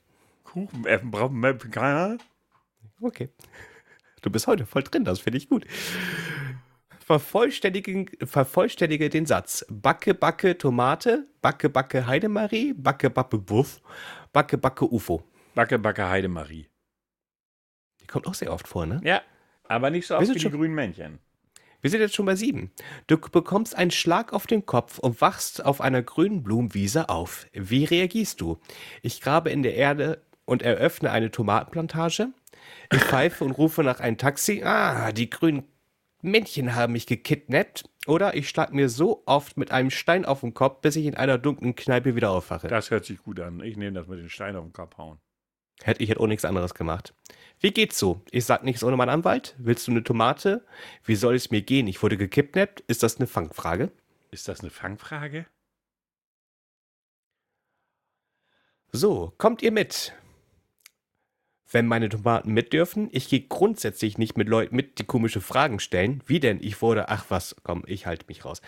[0.45, 2.17] Kuchen essen brauchen keiner.
[3.03, 3.29] Okay.
[4.23, 5.67] Du bist heute voll drin, das finde ich gut.
[7.13, 9.67] Vervollständige, vervollständige den Satz.
[9.69, 13.83] Backe, backe, Tomate, backe, backe, Heidemarie, backe, backe, Buff,
[14.33, 15.23] backe, backe, UFO.
[15.55, 16.69] Backe, backe, Heidemarie.
[18.01, 19.03] Die kommt auch sehr oft vor, ne?
[19.05, 19.21] Ja,
[19.65, 21.19] aber nicht so Wir oft sind wie die schon- grünen Männchen.
[21.83, 22.71] Wir sind jetzt schon bei sieben.
[23.09, 27.47] Du bekommst einen Schlag auf den Kopf und wachst auf einer grünen Blumenwiese auf.
[27.53, 28.59] Wie reagierst du?
[29.03, 32.29] Ich grabe in der Erde und eröffne eine Tomatenplantage.
[32.91, 34.63] Ich pfeife und rufe nach einem Taxi.
[34.65, 35.65] Ah, die grünen
[36.23, 37.85] Männchen haben mich gekidnappt.
[38.07, 41.17] Oder ich schlag mir so oft mit einem Stein auf den Kopf, bis ich in
[41.17, 42.69] einer dunklen Kneipe wieder aufwache.
[42.69, 43.61] Das hört sich gut an.
[43.63, 45.19] Ich nehme das mit den Steinen auf den Kopf hauen.
[45.83, 47.15] Hätte ich hätte auch nichts anderes gemacht.
[47.61, 48.23] Wie geht's so?
[48.31, 49.55] Ich sag nichts ohne meinen Anwalt.
[49.59, 50.65] Willst du eine Tomate?
[51.05, 51.87] Wie soll es mir gehen?
[51.87, 52.81] Ich wurde gekidnappt.
[52.81, 53.91] Ist das eine Fangfrage?
[54.31, 55.47] Ist das eine Fangfrage?
[58.93, 60.13] So, kommt ihr mit?
[61.73, 65.81] Wenn meine Tomaten mit dürfen, ich gehe grundsätzlich nicht mit Leuten mit, die komische Fragen
[65.81, 66.23] stellen.
[66.27, 66.59] Wie denn?
[66.63, 68.61] Ich wurde, ach was, komm, ich halte mich raus.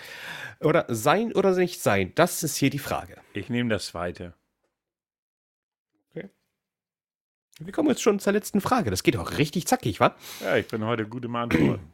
[0.61, 3.19] Oder sein oder nicht sein, das ist hier die Frage.
[3.35, 4.35] Ich nehme das zweite.
[7.61, 8.91] Wir kommen jetzt schon zur letzten Frage.
[8.91, 10.17] Das geht auch richtig zackig, wa?
[10.41, 11.94] Ja, ich bin heute gut im Antworten.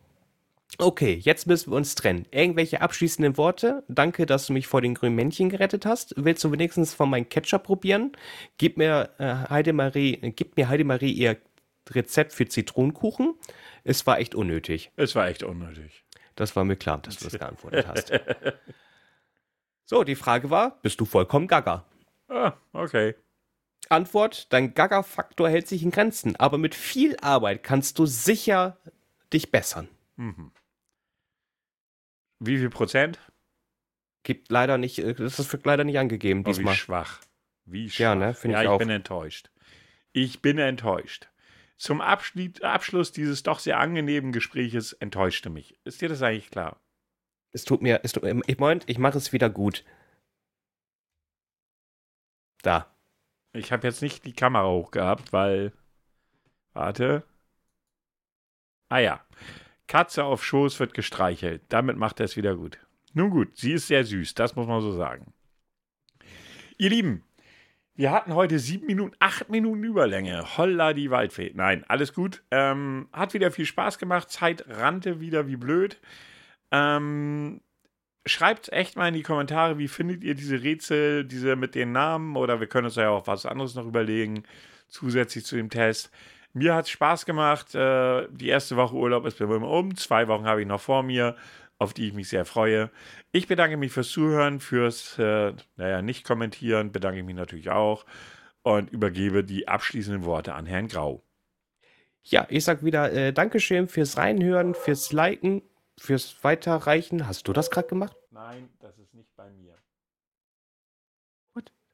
[0.79, 2.27] Okay, jetzt müssen wir uns trennen.
[2.31, 3.85] Irgendwelche abschließenden Worte?
[3.89, 6.14] Danke, dass du mich vor den grünen Männchen gerettet hast.
[6.16, 8.12] Willst du wenigstens von meinem Ketchup probieren?
[8.57, 11.37] Gib mir äh, Heidemarie, äh, gib mir Heidemarie ihr
[11.91, 13.35] Rezept für Zitronenkuchen.
[13.85, 14.93] Es war echt unnötig.
[14.97, 16.05] Es war echt unnötig.
[16.37, 18.12] Das war mir klar, dass du das geantwortet hast.
[19.85, 21.85] So, die Frage war, bist du vollkommen gaga?
[22.29, 23.16] Ah, okay.
[23.89, 28.79] Antwort, dein Gaga-Faktor hält sich in Grenzen, aber mit viel Arbeit kannst du sicher
[29.33, 29.89] dich bessern.
[32.41, 33.18] Wie viel Prozent?
[34.22, 36.74] Gibt leider nicht, äh, das wird leider nicht angegeben Oh, wie diesmal.
[36.74, 37.20] schwach.
[37.64, 38.01] Wie schwach.
[38.01, 38.78] Ja, ne, find ja, ich ich auch.
[38.78, 39.51] bin enttäuscht.
[40.12, 41.28] Ich bin enttäuscht.
[41.76, 45.78] Zum Abschluss dieses doch sehr angenehmen Gespräches enttäuschte mich.
[45.84, 46.78] Ist dir das eigentlich klar?
[47.53, 49.84] Es tut mir, es tut ich Moment, ich mache es wieder gut.
[52.62, 52.95] Da.
[53.53, 55.72] Ich habe jetzt nicht die Kamera hochgehabt, weil.
[56.72, 57.24] Warte.
[58.88, 59.24] Ah ja.
[59.91, 61.62] Katze auf Schoß wird gestreichelt.
[61.68, 62.78] Damit macht er es wieder gut.
[63.12, 65.34] Nun gut, sie ist sehr süß, das muss man so sagen.
[66.78, 67.24] Ihr Lieben,
[67.97, 70.57] wir hatten heute sieben Minuten, acht Minuten Überlänge.
[70.57, 71.51] Holla die Waldfee.
[71.55, 72.45] Nein, alles gut.
[72.53, 74.30] Ähm, hat wieder viel Spaß gemacht.
[74.30, 76.01] Zeit rannte wieder wie blöd.
[76.70, 77.61] Ähm,
[78.24, 82.36] schreibt echt mal in die Kommentare, wie findet ihr diese Rätsel, diese mit den Namen
[82.36, 84.45] oder wir können uns ja auch was anderes noch überlegen,
[84.86, 86.12] zusätzlich zu dem Test.
[86.53, 87.75] Mir hat es Spaß gemacht.
[87.75, 89.97] Äh, die erste Woche Urlaub ist bei mir um.
[89.97, 91.37] Zwei Wochen habe ich noch vor mir,
[91.79, 92.91] auf die ich mich sehr freue.
[93.33, 98.05] Ich bedanke mich fürs Zuhören, fürs, äh, naja, nicht kommentieren, bedanke ich mich natürlich auch
[98.63, 101.23] und übergebe die abschließenden Worte an Herrn Grau.
[102.23, 105.63] Ja, ich sag wieder äh, Dankeschön fürs Reinhören, fürs Liken,
[105.99, 107.27] fürs Weiterreichen.
[107.27, 108.17] Hast du das gerade gemacht?
[108.31, 109.70] Nein, das ist nicht bei mir.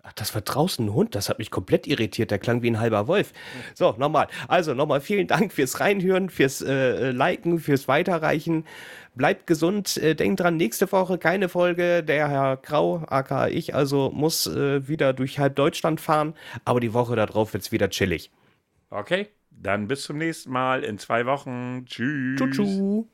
[0.09, 1.17] Ach, das war draußen ein Hund.
[1.17, 2.31] Das hat mich komplett irritiert.
[2.31, 3.33] Der klang wie ein halber Wolf.
[3.75, 4.29] So, nochmal.
[4.47, 8.65] Also nochmal vielen Dank fürs Reinhören, fürs äh, Liken, fürs Weiterreichen.
[9.17, 9.97] Bleibt gesund.
[9.97, 12.05] Äh, denkt dran, nächste Woche keine Folge.
[12.05, 16.35] Der Herr Grau, aka ich, also muss äh, wieder durch halb Deutschland fahren.
[16.65, 18.31] Aber die Woche darauf wird's wieder chillig.
[18.91, 21.85] Okay, dann bis zum nächsten Mal in zwei Wochen.
[21.87, 22.39] Tschüss.
[22.39, 23.07] Tschu, tschu.